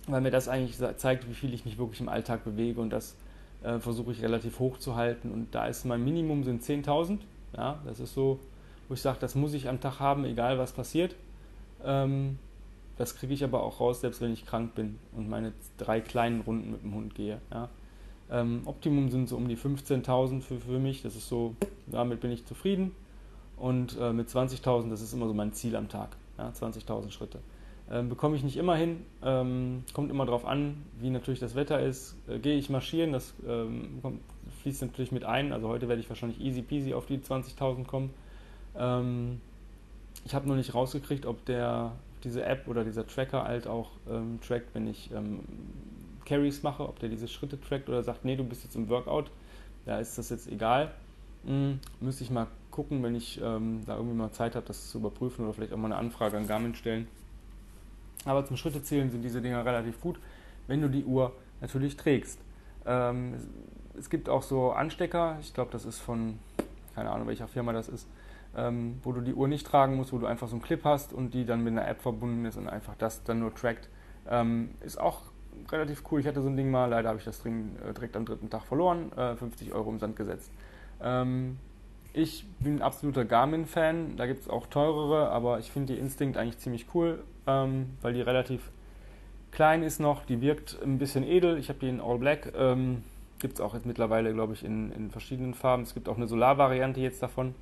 weil 0.06 0.20
mir 0.20 0.30
das 0.30 0.48
eigentlich 0.48 0.78
zeigt, 0.96 1.28
wie 1.28 1.34
viel 1.34 1.54
ich 1.54 1.64
mich 1.64 1.78
wirklich 1.78 2.00
im 2.00 2.08
Alltag 2.08 2.44
bewege 2.44 2.80
und 2.80 2.90
das 2.90 3.16
äh, 3.62 3.78
versuche 3.78 4.12
ich 4.12 4.22
relativ 4.22 4.58
hoch 4.58 4.78
zu 4.78 4.96
halten. 4.96 5.30
Und 5.30 5.54
da 5.54 5.66
ist 5.66 5.84
mein 5.84 6.02
Minimum 6.04 6.44
sind 6.44 6.62
10.000. 6.62 7.18
Ja, 7.56 7.80
das 7.84 8.00
ist 8.00 8.14
so, 8.14 8.38
wo 8.88 8.94
ich 8.94 9.02
sage, 9.02 9.18
das 9.20 9.34
muss 9.34 9.54
ich 9.54 9.68
am 9.68 9.80
Tag 9.80 10.00
haben, 10.00 10.24
egal 10.24 10.58
was 10.58 10.72
passiert. 10.72 11.14
Ähm, 11.84 12.38
das 12.96 13.16
kriege 13.16 13.32
ich 13.32 13.42
aber 13.44 13.62
auch 13.62 13.80
raus, 13.80 14.02
selbst 14.02 14.20
wenn 14.20 14.32
ich 14.32 14.44
krank 14.44 14.74
bin 14.74 14.98
und 15.16 15.28
meine 15.28 15.52
drei 15.78 16.00
kleinen 16.00 16.42
Runden 16.42 16.72
mit 16.72 16.82
dem 16.82 16.94
Hund 16.94 17.14
gehe. 17.14 17.40
Ja. 17.50 17.70
Ähm, 18.30 18.62
Optimum 18.64 19.10
sind 19.10 19.28
so 19.28 19.36
um 19.36 19.48
die 19.48 19.56
15.000 19.56 20.40
für, 20.40 20.58
für 20.60 20.78
mich. 20.78 21.02
Das 21.02 21.16
ist 21.16 21.28
so, 21.28 21.54
damit 21.86 22.20
bin 22.20 22.30
ich 22.30 22.46
zufrieden. 22.46 22.92
Und 23.56 23.98
äh, 24.00 24.12
mit 24.12 24.28
20.000, 24.28 24.88
das 24.88 25.02
ist 25.02 25.12
immer 25.12 25.26
so 25.26 25.34
mein 25.34 25.52
Ziel 25.52 25.76
am 25.76 25.88
Tag. 25.88 26.16
Ja, 26.38 26.48
20.000 26.48 27.10
Schritte. 27.10 27.40
Ähm, 27.90 28.08
bekomme 28.08 28.36
ich 28.36 28.44
nicht 28.44 28.56
immer 28.56 28.76
hin. 28.76 29.04
Ähm, 29.22 29.82
kommt 29.92 30.10
immer 30.10 30.24
darauf 30.24 30.46
an, 30.46 30.82
wie 31.00 31.10
natürlich 31.10 31.40
das 31.40 31.56
Wetter 31.56 31.80
ist. 31.80 32.16
Äh, 32.28 32.38
gehe 32.38 32.56
ich 32.56 32.70
marschieren, 32.70 33.12
das 33.12 33.34
ähm, 33.46 33.98
kommt, 34.00 34.20
fließt 34.62 34.82
natürlich 34.82 35.10
mit 35.10 35.24
ein. 35.24 35.52
Also 35.52 35.68
heute 35.68 35.88
werde 35.88 36.00
ich 36.00 36.08
wahrscheinlich 36.08 36.40
easy 36.40 36.62
peasy 36.62 36.94
auf 36.94 37.06
die 37.06 37.18
20.000 37.18 37.84
kommen. 37.84 38.10
Ähm, 38.78 39.40
ich 40.24 40.34
habe 40.34 40.48
noch 40.48 40.54
nicht 40.54 40.72
rausgekriegt, 40.72 41.26
ob 41.26 41.44
der 41.46 41.92
diese 42.22 42.44
App 42.44 42.68
oder 42.68 42.84
dieser 42.84 43.06
Tracker 43.06 43.44
halt 43.44 43.66
auch 43.66 43.90
ähm, 44.08 44.38
trackt, 44.40 44.74
wenn 44.74 44.86
ich 44.86 45.10
Carries 46.30 46.62
mache, 46.62 46.88
ob 46.88 47.00
der 47.00 47.08
diese 47.08 47.26
Schritte 47.26 47.60
trackt 47.60 47.88
oder 47.88 48.04
sagt, 48.04 48.24
nee, 48.24 48.36
du 48.36 48.44
bist 48.44 48.62
jetzt 48.62 48.76
im 48.76 48.88
Workout, 48.88 49.32
da 49.84 49.98
ist 49.98 50.16
das 50.16 50.30
jetzt 50.30 50.46
egal. 50.46 50.92
Hm, 51.44 51.80
müsste 52.00 52.22
ich 52.22 52.30
mal 52.30 52.46
gucken, 52.70 53.02
wenn 53.02 53.16
ich 53.16 53.40
ähm, 53.42 53.82
da 53.84 53.96
irgendwie 53.96 54.14
mal 54.14 54.30
Zeit 54.30 54.54
habe, 54.54 54.64
das 54.64 54.90
zu 54.90 54.98
überprüfen 54.98 55.44
oder 55.44 55.54
vielleicht 55.54 55.72
auch 55.72 55.76
mal 55.76 55.86
eine 55.86 55.96
Anfrage 55.96 56.36
an 56.36 56.46
Garmin 56.46 56.76
stellen. 56.76 57.08
Aber 58.24 58.46
zum 58.46 58.56
Schrittezählen 58.56 59.10
sind 59.10 59.22
diese 59.22 59.42
Dinger 59.42 59.64
relativ 59.64 60.00
gut, 60.00 60.20
wenn 60.68 60.80
du 60.80 60.88
die 60.88 61.04
Uhr 61.04 61.32
natürlich 61.60 61.96
trägst. 61.96 62.38
Ähm, 62.86 63.34
es 63.98 64.08
gibt 64.08 64.28
auch 64.28 64.42
so 64.42 64.70
Anstecker, 64.70 65.36
ich 65.40 65.52
glaube, 65.52 65.72
das 65.72 65.84
ist 65.84 65.98
von, 65.98 66.38
keine 66.94 67.10
Ahnung, 67.10 67.26
welcher 67.26 67.48
Firma 67.48 67.72
das 67.72 67.88
ist, 67.88 68.06
ähm, 68.56 69.00
wo 69.02 69.10
du 69.10 69.20
die 69.20 69.34
Uhr 69.34 69.48
nicht 69.48 69.66
tragen 69.66 69.96
musst, 69.96 70.12
wo 70.12 70.18
du 70.18 70.26
einfach 70.26 70.46
so 70.46 70.54
einen 70.54 70.62
Clip 70.62 70.84
hast 70.84 71.12
und 71.12 71.34
die 71.34 71.44
dann 71.44 71.64
mit 71.64 71.72
einer 71.72 71.88
App 71.88 72.00
verbunden 72.00 72.44
ist 72.44 72.56
und 72.56 72.68
einfach 72.68 72.94
das 72.98 73.24
dann 73.24 73.40
nur 73.40 73.52
trackt. 73.52 73.88
Ähm, 74.28 74.70
ist 74.80 75.00
auch 75.00 75.22
relativ 75.70 76.02
cool. 76.10 76.20
Ich 76.20 76.26
hatte 76.26 76.42
so 76.42 76.48
ein 76.48 76.56
Ding 76.56 76.70
mal, 76.70 76.86
leider 76.86 77.08
habe 77.08 77.18
ich 77.18 77.24
das 77.24 77.42
Ding 77.42 77.76
äh, 77.86 77.92
direkt 77.92 78.16
am 78.16 78.24
dritten 78.24 78.50
Tag 78.50 78.64
verloren, 78.64 79.12
äh, 79.16 79.36
50 79.36 79.72
Euro 79.72 79.90
im 79.90 79.98
Sand 79.98 80.16
gesetzt. 80.16 80.50
Ähm, 81.02 81.58
ich 82.12 82.44
bin 82.58 82.76
ein 82.76 82.82
absoluter 82.82 83.24
Garmin-Fan, 83.24 84.16
da 84.16 84.26
gibt 84.26 84.42
es 84.42 84.48
auch 84.48 84.66
teurere, 84.66 85.30
aber 85.30 85.60
ich 85.60 85.70
finde 85.70 85.94
die 85.94 86.00
Instinct 86.00 86.36
eigentlich 86.36 86.58
ziemlich 86.58 86.86
cool, 86.94 87.22
ähm, 87.46 87.90
weil 88.02 88.14
die 88.14 88.20
relativ 88.20 88.70
klein 89.52 89.82
ist 89.82 90.00
noch, 90.00 90.24
die 90.24 90.40
wirkt 90.40 90.78
ein 90.82 90.98
bisschen 90.98 91.24
edel. 91.24 91.58
Ich 91.58 91.68
habe 91.68 91.78
die 91.78 91.88
in 91.88 92.00
All 92.00 92.18
Black, 92.18 92.52
ähm, 92.56 93.04
gibt 93.38 93.54
es 93.54 93.60
auch 93.60 93.74
jetzt 93.74 93.86
mittlerweile, 93.86 94.32
glaube 94.32 94.54
ich, 94.54 94.64
in, 94.64 94.92
in, 94.92 95.10
verschiedenen 95.10 95.54
Farben. 95.54 95.82
Es 95.82 95.94
gibt 95.94 96.08
auch 96.08 96.16
eine 96.16 96.28
Solar-Variante 96.28 97.00
jetzt 97.00 97.22
davon. 97.22 97.54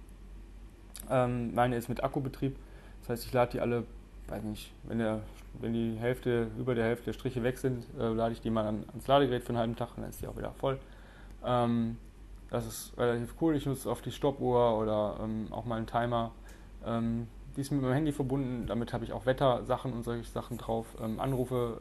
Ähm, 1.11 1.55
meine 1.55 1.77
ist 1.77 1.89
mit 1.89 2.03
Akkubetrieb, 2.03 2.57
das 3.01 3.11
heißt, 3.11 3.27
ich 3.27 3.33
lade 3.33 3.53
die 3.53 3.61
alle, 3.61 3.85
weiß 4.29 4.43
nicht, 4.45 4.73
wenn, 4.85 4.99
der, 4.99 5.21
wenn 5.61 5.73
die 5.73 5.97
Hälfte, 5.99 6.49
über 6.59 6.75
der 6.75 6.85
Hälfte 6.85 7.07
der 7.07 7.13
Striche 7.13 7.43
weg 7.43 7.59
sind, 7.59 7.85
äh, 7.99 8.09
lade 8.09 8.33
ich 8.33 8.41
die 8.41 8.51
mal 8.51 8.67
an, 8.67 8.85
ans 8.89 9.07
Ladegerät 9.07 9.43
für 9.43 9.51
einen 9.51 9.59
halben 9.59 9.77
Tag 9.77 9.91
und 9.97 10.03
dann 10.03 10.11
ist 10.11 10.21
die 10.21 10.27
auch 10.27 10.37
wieder 10.37 10.53
voll. 10.53 10.79
Ähm, 11.45 11.97
das 12.51 12.67
ist 12.67 12.99
relativ 12.99 13.35
cool. 13.41 13.57
Ich 13.57 13.67
nutze 13.67 13.89
oft 13.91 14.05
die 14.05 14.13
Stoppuhr 14.13 14.79
oder 14.79 15.19
ähm, 15.23 15.49
auch 15.51 15.65
mal 15.65 15.77
einen 15.77 15.87
Timer. 15.87 16.33
Ähm, 16.85 17.29
die 17.57 17.61
ist 17.61 17.71
mit 17.71 17.83
meinem 17.83 17.95
Handy 17.95 18.13
verbunden. 18.13 18.67
Damit 18.67 18.93
habe 18.93 19.05
ich 19.05 19.13
auch 19.13 19.27
Wettersachen 19.27 19.93
und 19.93 20.05
solche 20.05 20.31
Sachen 20.31 20.59
drauf. 20.59 20.87
Ähm, 21.03 21.21
Anrufe, 21.21 21.81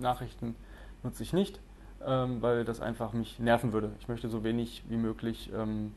Nachrichten 0.00 0.56
nutze 1.02 1.22
ich 1.22 1.32
nicht, 1.32 1.60
ähm, 2.04 2.42
weil 2.42 2.64
das 2.64 2.80
einfach 2.80 3.12
mich 3.12 3.38
nerven 3.38 3.72
würde. 3.72 3.92
Ich 4.00 4.08
möchte 4.08 4.28
so 4.28 4.42
wenig 4.42 4.84
wie 4.88 4.96
möglich 4.96 5.50
ähm, 5.54 5.92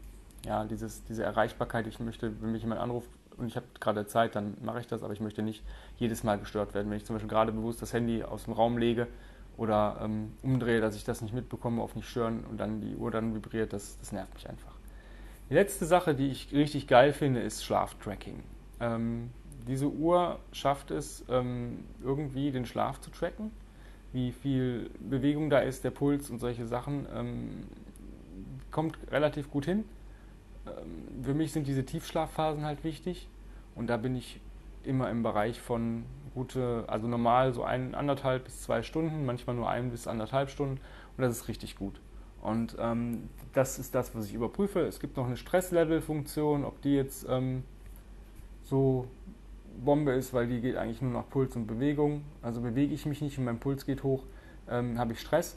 ja, 0.46 0.66
dieses, 0.66 1.04
diese 1.06 1.24
Erreichbarkeit. 1.24 1.88
Ich 1.88 2.00
möchte, 2.00 2.42
wenn 2.42 2.52
mich 2.52 2.62
jemand 2.62 2.82
anruft 2.82 3.10
und 3.42 3.48
ich 3.48 3.56
habe 3.56 3.66
gerade 3.80 4.06
Zeit, 4.06 4.36
dann 4.36 4.56
mache 4.62 4.80
ich 4.80 4.88
das, 4.88 5.04
aber 5.04 5.14
ich 5.14 5.20
möchte 5.20 5.42
nicht 5.42 5.64
jedes 5.98 6.24
Mal 6.24 6.38
gestört 6.38 6.74
werden. 6.74 6.90
Wenn 6.90 6.98
ich 6.98 7.06
zum 7.06 7.16
Beispiel 7.16 7.30
gerade 7.30 7.52
bewusst 7.52 7.82
das 7.82 7.92
Handy 7.92 8.24
aus 8.24 8.46
dem 8.46 8.54
Raum 8.54 8.78
lege 8.78 9.08
oder 9.58 10.00
ähm, 10.02 10.34
umdrehe, 10.44 10.80
dass 10.80 10.96
ich 10.96 11.04
das 11.04 11.22
nicht 11.22 11.34
mitbekomme, 11.34 11.82
auf 11.82 11.96
nicht 11.96 12.08
stören 12.08 12.46
und 12.50 12.58
dann 12.60 12.82
die 12.82 12.96
Uhr 12.96 13.12
dann 13.12 13.34
vibriert, 13.34 13.74
das, 13.74 13.98
das 14.00 14.12
nervt 14.12 14.34
mich 14.34 14.48
einfach. 14.48 14.76
Die 15.50 15.56
letzte 15.56 15.86
Sache, 15.86 16.16
die 16.16 16.28
ich 16.28 16.54
richtig 16.54 16.88
geil 16.88 17.14
finde, 17.14 17.42
ist 17.42 17.66
Schlaftracking. 17.66 18.44
Ähm, 18.80 19.32
diese 19.68 19.88
Uhr 19.90 20.40
schafft 20.52 20.92
es 20.92 21.26
ähm, 21.30 21.84
irgendwie 22.04 22.52
den 22.52 22.66
Schlaf 22.66 23.02
zu 23.02 23.12
tracken, 23.12 23.52
wie 24.14 24.32
viel 24.32 24.90
Bewegung 25.00 25.50
da 25.50 25.60
ist, 25.60 25.84
der 25.84 25.92
Puls 25.92 26.30
und 26.30 26.40
solche 26.40 26.66
Sachen. 26.68 27.06
Ähm, 27.14 27.64
kommt 28.72 28.98
relativ 29.12 29.52
gut 29.52 29.66
hin. 29.66 29.84
Ähm, 30.66 31.24
für 31.24 31.34
mich 31.34 31.52
sind 31.52 31.68
diese 31.68 31.86
Tiefschlafphasen 31.86 32.66
halt 32.66 32.84
wichtig 32.84 33.28
und 33.76 33.88
da 33.88 33.98
bin 33.98 34.16
ich 34.16 34.40
immer 34.84 35.10
im 35.10 35.24
Bereich 35.24 35.60
von 35.60 36.06
gute, 36.34 36.86
also 36.88 37.08
normal 37.08 37.54
so 37.54 37.64
ein, 37.64 37.94
anderthalb 37.96 38.46
bis 38.46 38.62
zwei 38.62 38.84
Stunden, 38.84 39.26
manchmal 39.26 39.56
nur 39.56 39.70
ein 39.70 39.92
bis 39.92 40.08
anderthalb 40.08 40.50
Stunden 40.50 40.80
und 41.18 41.22
das 41.22 41.32
ist 41.32 41.48
richtig 41.48 41.76
gut. 41.76 42.00
Und 42.42 42.76
ähm, 42.80 43.30
das 43.54 43.78
ist 43.78 43.94
das, 43.94 44.16
was 44.16 44.26
ich 44.26 44.34
überprüfe. 44.34 44.80
Es 44.82 45.00
gibt 45.00 45.18
noch 45.18 45.28
eine 45.28 45.38
Stresslevel-Funktion, 45.38 46.66
ob 46.66 46.82
die 46.82 46.96
jetzt 46.96 47.28
ähm, 47.30 47.64
so 48.64 49.08
Bombe 49.84 50.12
ist, 50.14 50.34
weil 50.34 50.48
die 50.48 50.60
geht 50.60 50.76
eigentlich 50.76 51.02
nur 51.02 51.12
nach 51.12 51.30
Puls 51.30 51.56
und 51.56 51.68
Bewegung. 51.68 52.24
Also 52.42 52.62
bewege 52.62 52.94
ich 52.94 53.06
mich 53.06 53.22
nicht 53.22 53.38
und 53.38 53.46
mein 53.46 53.60
Puls 53.60 53.86
geht 53.86 54.04
hoch, 54.04 54.24
ähm, 54.70 54.98
habe 54.98 55.14
ich 55.14 55.20
Stress. 55.20 55.56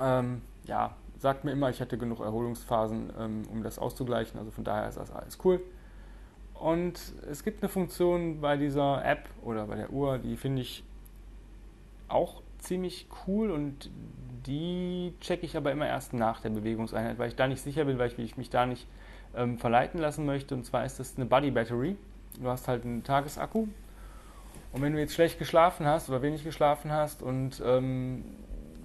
Ähm, 0.00 0.42
ja, 0.66 0.94
sagt 1.18 1.44
mir 1.44 1.52
immer, 1.52 1.70
ich 1.70 1.80
hätte 1.80 1.98
genug 1.98 2.20
Erholungsphasen, 2.20 3.12
ähm, 3.18 3.42
um 3.50 3.62
das 3.62 3.78
auszugleichen. 3.78 4.38
Also 4.38 4.50
von 4.50 4.64
daher 4.64 4.88
ist 4.88 4.98
das 4.98 5.10
alles 5.10 5.38
cool. 5.44 5.60
Und 6.54 6.98
es 7.30 7.44
gibt 7.44 7.62
eine 7.62 7.68
Funktion 7.68 8.40
bei 8.40 8.56
dieser 8.56 9.04
App 9.04 9.28
oder 9.42 9.66
bei 9.66 9.76
der 9.76 9.90
Uhr, 9.90 10.18
die 10.18 10.36
finde 10.36 10.62
ich 10.62 10.84
auch 12.08 12.42
ziemlich 12.58 13.06
cool 13.26 13.50
und 13.50 13.90
die 14.46 15.14
checke 15.20 15.44
ich 15.44 15.56
aber 15.56 15.72
immer 15.72 15.86
erst 15.86 16.12
nach 16.12 16.40
der 16.40 16.50
Bewegungseinheit, 16.50 17.18
weil 17.18 17.28
ich 17.28 17.36
da 17.36 17.46
nicht 17.48 17.62
sicher 17.62 17.84
bin, 17.84 17.98
weil 17.98 18.12
ich 18.16 18.36
mich 18.36 18.50
da 18.50 18.66
nicht 18.66 18.86
ähm, 19.36 19.58
verleiten 19.58 20.00
lassen 20.00 20.26
möchte. 20.26 20.54
Und 20.54 20.64
zwar 20.64 20.84
ist 20.84 21.00
das 21.00 21.16
eine 21.16 21.26
Body 21.26 21.50
Battery. 21.50 21.96
Du 22.40 22.48
hast 22.48 22.68
halt 22.68 22.84
einen 22.84 23.02
Tagesakku. 23.02 23.68
Und 24.72 24.82
wenn 24.82 24.92
du 24.92 24.98
jetzt 24.98 25.14
schlecht 25.14 25.38
geschlafen 25.38 25.86
hast 25.86 26.08
oder 26.08 26.20
wenig 26.22 26.44
geschlafen 26.44 26.90
hast 26.90 27.22
und 27.22 27.62
ähm, 27.64 28.24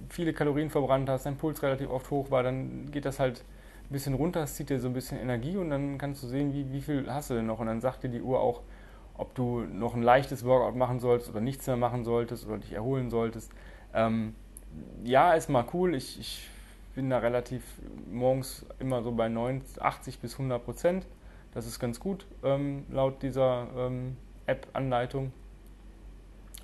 viele 0.08 0.32
Kalorien 0.32 0.70
verbrannt 0.70 1.08
hast, 1.08 1.26
dein 1.26 1.36
Puls 1.36 1.62
relativ 1.62 1.90
oft 1.90 2.10
hoch 2.10 2.30
war, 2.30 2.42
dann 2.42 2.90
geht 2.90 3.04
das 3.04 3.18
halt 3.18 3.44
bisschen 3.92 4.14
runter, 4.14 4.42
es 4.42 4.54
zieht 4.54 4.70
dir 4.70 4.80
so 4.80 4.88
ein 4.88 4.94
bisschen 4.94 5.18
Energie 5.18 5.56
und 5.56 5.70
dann 5.70 5.98
kannst 5.98 6.22
du 6.22 6.26
sehen, 6.26 6.52
wie, 6.52 6.72
wie 6.72 6.80
viel 6.80 7.12
hast 7.12 7.30
du 7.30 7.34
denn 7.34 7.46
noch. 7.46 7.58
Und 7.58 7.66
dann 7.66 7.80
sagt 7.80 8.04
dir 8.04 8.08
die 8.08 8.22
Uhr 8.22 8.40
auch, 8.40 8.62
ob 9.14 9.34
du 9.34 9.60
noch 9.60 9.94
ein 9.94 10.02
leichtes 10.02 10.44
Workout 10.44 10.76
machen 10.76 11.00
sollst 11.00 11.28
oder 11.28 11.40
nichts 11.40 11.66
mehr 11.66 11.76
machen 11.76 12.04
solltest 12.04 12.46
oder 12.46 12.58
dich 12.58 12.72
erholen 12.72 13.10
solltest. 13.10 13.52
Ähm, 13.92 14.34
ja, 15.04 15.32
ist 15.32 15.48
mal 15.48 15.64
cool. 15.74 15.94
Ich, 15.94 16.18
ich 16.18 16.48
bin 16.94 17.10
da 17.10 17.18
relativ 17.18 17.62
morgens 18.10 18.64
immer 18.78 19.02
so 19.02 19.12
bei 19.12 19.28
90, 19.28 19.82
80 19.82 20.18
bis 20.20 20.32
100 20.34 20.64
Prozent. 20.64 21.06
Das 21.52 21.66
ist 21.66 21.80
ganz 21.80 22.00
gut 22.00 22.26
ähm, 22.44 22.86
laut 22.90 23.22
dieser 23.22 23.66
ähm, 23.76 24.16
App-Anleitung. 24.46 25.32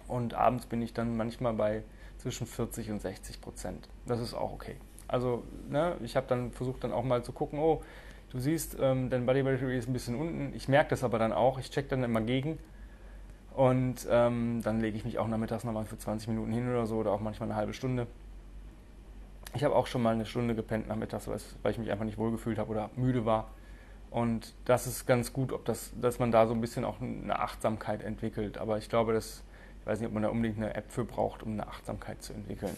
Und 0.08 0.34
abends 0.34 0.66
bin 0.66 0.80
ich 0.82 0.94
dann 0.94 1.16
manchmal 1.16 1.52
bei 1.54 1.82
zwischen 2.18 2.46
40 2.46 2.90
und 2.90 3.02
60 3.02 3.40
Prozent. 3.40 3.88
Das 4.06 4.20
ist 4.20 4.34
auch 4.34 4.52
okay. 4.52 4.76
Also 5.08 5.44
ne, 5.68 5.96
ich 6.02 6.16
habe 6.16 6.26
dann 6.28 6.50
versucht 6.52 6.84
dann 6.84 6.92
auch 6.92 7.04
mal 7.04 7.22
zu 7.22 7.32
gucken, 7.32 7.58
oh, 7.58 7.82
du 8.30 8.38
siehst, 8.38 8.76
ähm, 8.80 9.10
dein 9.10 9.26
Body 9.26 9.42
Battery 9.42 9.78
ist 9.78 9.88
ein 9.88 9.92
bisschen 9.92 10.16
unten. 10.16 10.52
Ich 10.54 10.68
merke 10.68 10.90
das 10.90 11.04
aber 11.04 11.18
dann 11.18 11.32
auch. 11.32 11.58
Ich 11.58 11.70
check 11.70 11.88
dann 11.88 12.02
immer 12.02 12.20
gegen. 12.20 12.58
Und 13.54 14.06
ähm, 14.10 14.60
dann 14.62 14.80
lege 14.80 14.96
ich 14.96 15.04
mich 15.04 15.18
auch 15.18 15.28
nachmittags 15.28 15.64
nochmal 15.64 15.86
für 15.86 15.96
20 15.96 16.28
Minuten 16.28 16.52
hin 16.52 16.68
oder 16.68 16.86
so 16.86 16.96
oder 16.96 17.12
auch 17.12 17.20
manchmal 17.20 17.48
eine 17.48 17.56
halbe 17.56 17.72
Stunde. 17.72 18.06
Ich 19.54 19.64
habe 19.64 19.74
auch 19.74 19.86
schon 19.86 20.02
mal 20.02 20.12
eine 20.12 20.26
Stunde 20.26 20.54
gepennt 20.54 20.88
nachmittags, 20.88 21.26
weil 21.62 21.72
ich 21.72 21.78
mich 21.78 21.90
einfach 21.90 22.04
nicht 22.04 22.18
wohlgefühlt 22.18 22.58
habe 22.58 22.70
oder 22.70 22.90
müde 22.96 23.24
war. 23.24 23.50
Und 24.10 24.54
das 24.66 24.86
ist 24.86 25.06
ganz 25.06 25.32
gut, 25.32 25.52
ob 25.52 25.64
das, 25.64 25.92
dass 26.00 26.18
man 26.18 26.30
da 26.30 26.46
so 26.46 26.54
ein 26.54 26.60
bisschen 26.60 26.84
auch 26.84 27.00
eine 27.00 27.38
Achtsamkeit 27.38 28.02
entwickelt. 28.02 28.58
Aber 28.58 28.76
ich 28.76 28.88
glaube, 28.88 29.14
dass, 29.14 29.42
ich 29.80 29.86
weiß 29.86 30.00
nicht, 30.00 30.08
ob 30.08 30.14
man 30.14 30.22
da 30.22 30.28
unbedingt 30.28 30.58
eine 30.58 30.74
App 30.74 30.90
für 30.90 31.04
braucht, 31.04 31.42
um 31.42 31.52
eine 31.52 31.66
Achtsamkeit 31.66 32.22
zu 32.22 32.34
entwickeln. 32.34 32.76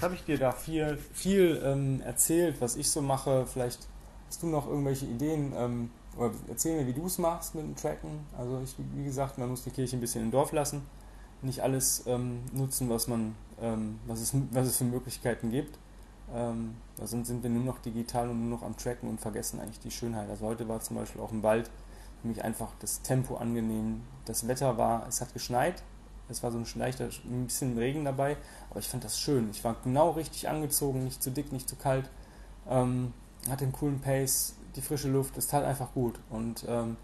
Habe 0.00 0.14
ich 0.14 0.24
dir 0.24 0.38
da 0.38 0.52
viel, 0.52 0.98
viel 1.12 1.60
ähm, 1.64 2.00
erzählt, 2.02 2.56
was 2.60 2.76
ich 2.76 2.90
so 2.90 3.00
mache. 3.00 3.46
Vielleicht 3.46 3.86
hast 4.28 4.42
du 4.42 4.46
noch 4.46 4.66
irgendwelche 4.66 5.06
Ideen 5.06 5.52
ähm, 5.56 5.90
oder 6.16 6.32
erzähl 6.48 6.76
mir, 6.76 6.86
wie 6.86 6.92
du 6.92 7.06
es 7.06 7.18
machst 7.18 7.54
mit 7.54 7.64
dem 7.64 7.76
Tracken. 7.76 8.26
Also 8.36 8.60
ich, 8.62 8.74
wie 8.94 9.04
gesagt, 9.04 9.38
man 9.38 9.48
muss 9.48 9.64
die 9.64 9.70
Kirche 9.70 9.96
ein 9.96 10.00
bisschen 10.00 10.22
im 10.22 10.30
Dorf 10.30 10.52
lassen, 10.52 10.82
nicht 11.42 11.60
alles 11.60 12.04
ähm, 12.06 12.40
nutzen, 12.52 12.88
was 12.90 13.08
man, 13.08 13.34
ähm, 13.60 13.98
was, 14.06 14.20
es, 14.20 14.32
was 14.50 14.66
es 14.66 14.76
für 14.76 14.84
Möglichkeiten 14.84 15.50
gibt. 15.50 15.78
Ähm, 16.34 16.74
sonst 17.02 17.28
sind 17.28 17.42
wir 17.42 17.50
nur 17.50 17.64
noch 17.64 17.78
digital 17.78 18.28
und 18.28 18.48
nur 18.48 18.58
noch 18.58 18.66
am 18.66 18.76
Tracken 18.76 19.08
und 19.08 19.20
vergessen 19.20 19.60
eigentlich 19.60 19.80
die 19.80 19.90
Schönheit. 19.90 20.28
Also 20.28 20.46
heute 20.46 20.68
war 20.68 20.80
zum 20.80 20.96
Beispiel 20.96 21.20
auch 21.20 21.32
im 21.32 21.42
Wald 21.42 21.70
für 22.22 22.28
mich 22.28 22.42
einfach 22.42 22.72
das 22.80 23.02
Tempo 23.02 23.36
angenehm. 23.36 24.02
Das 24.24 24.48
Wetter 24.48 24.78
war, 24.78 25.06
es 25.06 25.20
hat 25.20 25.32
geschneit, 25.34 25.82
es 26.28 26.42
war 26.42 26.50
so 26.50 26.58
ein 26.58 26.66
leichter, 26.76 27.08
ein 27.24 27.46
bisschen 27.46 27.76
Regen 27.76 28.04
dabei, 28.04 28.36
aber 28.70 28.80
ich 28.80 28.88
fand 28.88 29.04
das 29.04 29.20
schön. 29.20 29.50
Ich 29.50 29.62
war 29.64 29.76
genau 29.84 30.10
richtig 30.10 30.48
angezogen, 30.48 31.04
nicht 31.04 31.22
zu 31.22 31.30
dick, 31.30 31.52
nicht 31.52 31.68
zu 31.68 31.76
kalt. 31.76 32.08
Ähm, 32.68 33.12
hatte 33.48 33.64
einen 33.64 33.72
coolen 33.72 34.00
Pace, 34.00 34.54
die 34.76 34.80
frische 34.80 35.08
Luft, 35.08 35.36
es 35.36 35.46
tat 35.46 35.64
einfach 35.64 35.92
gut. 35.92 36.18
Und 36.30 36.64
ähm, 36.68 36.96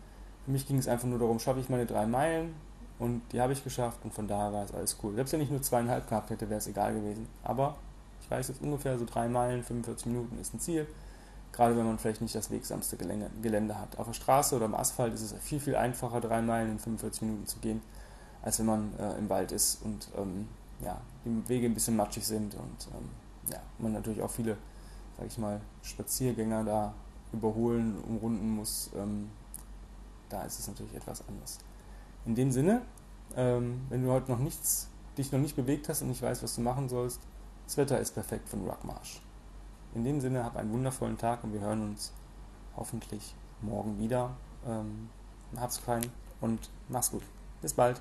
für 0.45 0.51
mich 0.51 0.67
ging 0.67 0.79
es 0.79 0.89
einfach 0.89 1.07
nur 1.07 1.19
darum, 1.19 1.39
schaffe 1.39 1.61
ich 1.61 1.69
meine 1.69 1.87
drei 1.87 2.07
Meilen 2.07 2.55
und 2.99 3.23
die 3.33 3.41
habe 3.41 3.53
ich 3.53 3.63
geschafft 3.63 4.01
und 4.05 4.13
von 4.13 4.27
daher 4.27 4.53
war 4.53 4.65
es 4.65 4.73
alles 4.73 4.97
cool. 5.03 5.15
Selbst 5.15 5.33
wenn 5.33 5.41
ich 5.41 5.51
nur 5.51 5.63
zweieinhalb 5.63 6.09
gehabt 6.09 6.31
hätte, 6.31 6.49
wäre 6.49 6.59
es 6.59 6.67
egal 6.67 6.95
gewesen. 6.95 7.27
Aber 7.43 7.77
ich 8.23 8.31
weiß 8.31 8.49
jetzt 8.49 8.63
ungefähr 8.63 8.99
so 8.99 9.05
drei 9.05 9.29
Meilen, 9.29 9.63
45 9.63 10.07
Minuten 10.07 10.39
ist 10.39 10.55
ein 10.55 10.61
Ziel. 10.61 10.87
Gerade 11.53 11.77
wenn 11.77 11.85
man 11.85 11.99
vielleicht 11.99 12.21
nicht 12.21 12.35
das 12.35 12.51
wegsamste 12.51 12.97
Gelände 12.97 13.79
hat. 13.79 13.99
Auf 13.99 14.07
der 14.07 14.15
Straße 14.15 14.55
oder 14.55 14.67
im 14.67 14.75
Asphalt 14.75 15.13
ist 15.15 15.23
es 15.23 15.35
viel, 15.41 15.59
viel 15.59 15.75
einfacher, 15.75 16.21
drei 16.21 16.41
Meilen 16.41 16.71
in 16.71 16.79
45 16.79 17.23
Minuten 17.23 17.47
zu 17.47 17.59
gehen, 17.59 17.83
als 18.43 18.59
wenn 18.59 18.67
man 18.67 18.99
äh, 18.99 19.19
im 19.19 19.29
Wald 19.29 19.53
ist 19.53 19.83
und 19.85 20.09
ähm, 20.17 20.49
ja, 20.83 21.01
die 21.25 21.49
Wege 21.49 21.67
ein 21.67 21.75
bisschen 21.75 21.97
matschig 21.97 22.27
sind 22.27 22.55
und 22.55 22.89
ähm, 22.95 23.09
ja, 23.51 23.61
man 23.79 23.93
natürlich 23.93 24.23
auch 24.23 24.31
viele, 24.31 24.57
sag 25.19 25.27
ich 25.27 25.39
mal, 25.39 25.61
Spaziergänger 25.83 26.65
da 26.65 26.95
überholen, 27.33 27.97
umrunden 28.07 28.57
muss. 28.57 28.91
Ähm, 28.97 29.31
da 30.29 30.43
ist 30.43 30.59
es 30.59 30.69
natürlich 30.69 30.95
etwas 30.95 31.27
anders. 31.29 31.59
In 32.25 32.35
dem 32.35 32.51
Sinne, 32.51 32.83
ähm, 33.37 33.83
wenn 33.89 34.05
du 34.05 34.11
heute 34.11 34.31
noch 34.31 34.39
nichts, 34.39 34.89
dich 35.19 35.33
noch 35.33 35.41
nicht 35.41 35.57
bewegt 35.57 35.89
hast 35.89 36.03
und 36.03 36.09
nicht 36.09 36.23
weißt, 36.23 36.43
was 36.43 36.55
du 36.55 36.61
machen 36.61 36.89
sollst, 36.89 37.21
das 37.67 37.77
Wetter 37.77 38.01
ist 38.01 38.13
perfekt 38.15 38.53
einen 38.53 38.67
Rockmarsch. 38.67 39.21
In 39.95 40.05
dem 40.05 40.21
Sinne, 40.21 40.45
hab 40.45 40.57
einen 40.57 40.73
wundervollen 40.73 41.19
Tag 41.19 41.45
und 41.45 41.53
wir 41.53 41.61
hören 41.61 41.83
uns 41.83 42.13
hoffentlich 42.77 43.35
morgen 43.61 43.99
wieder. 43.99 44.31
Ähm, 44.67 45.09
hab's 45.57 45.79
fein 45.79 46.07
und 46.41 46.71
mach's 46.89 47.11
gut. 47.11 47.23
Bis 47.61 47.75
bald. 47.75 48.01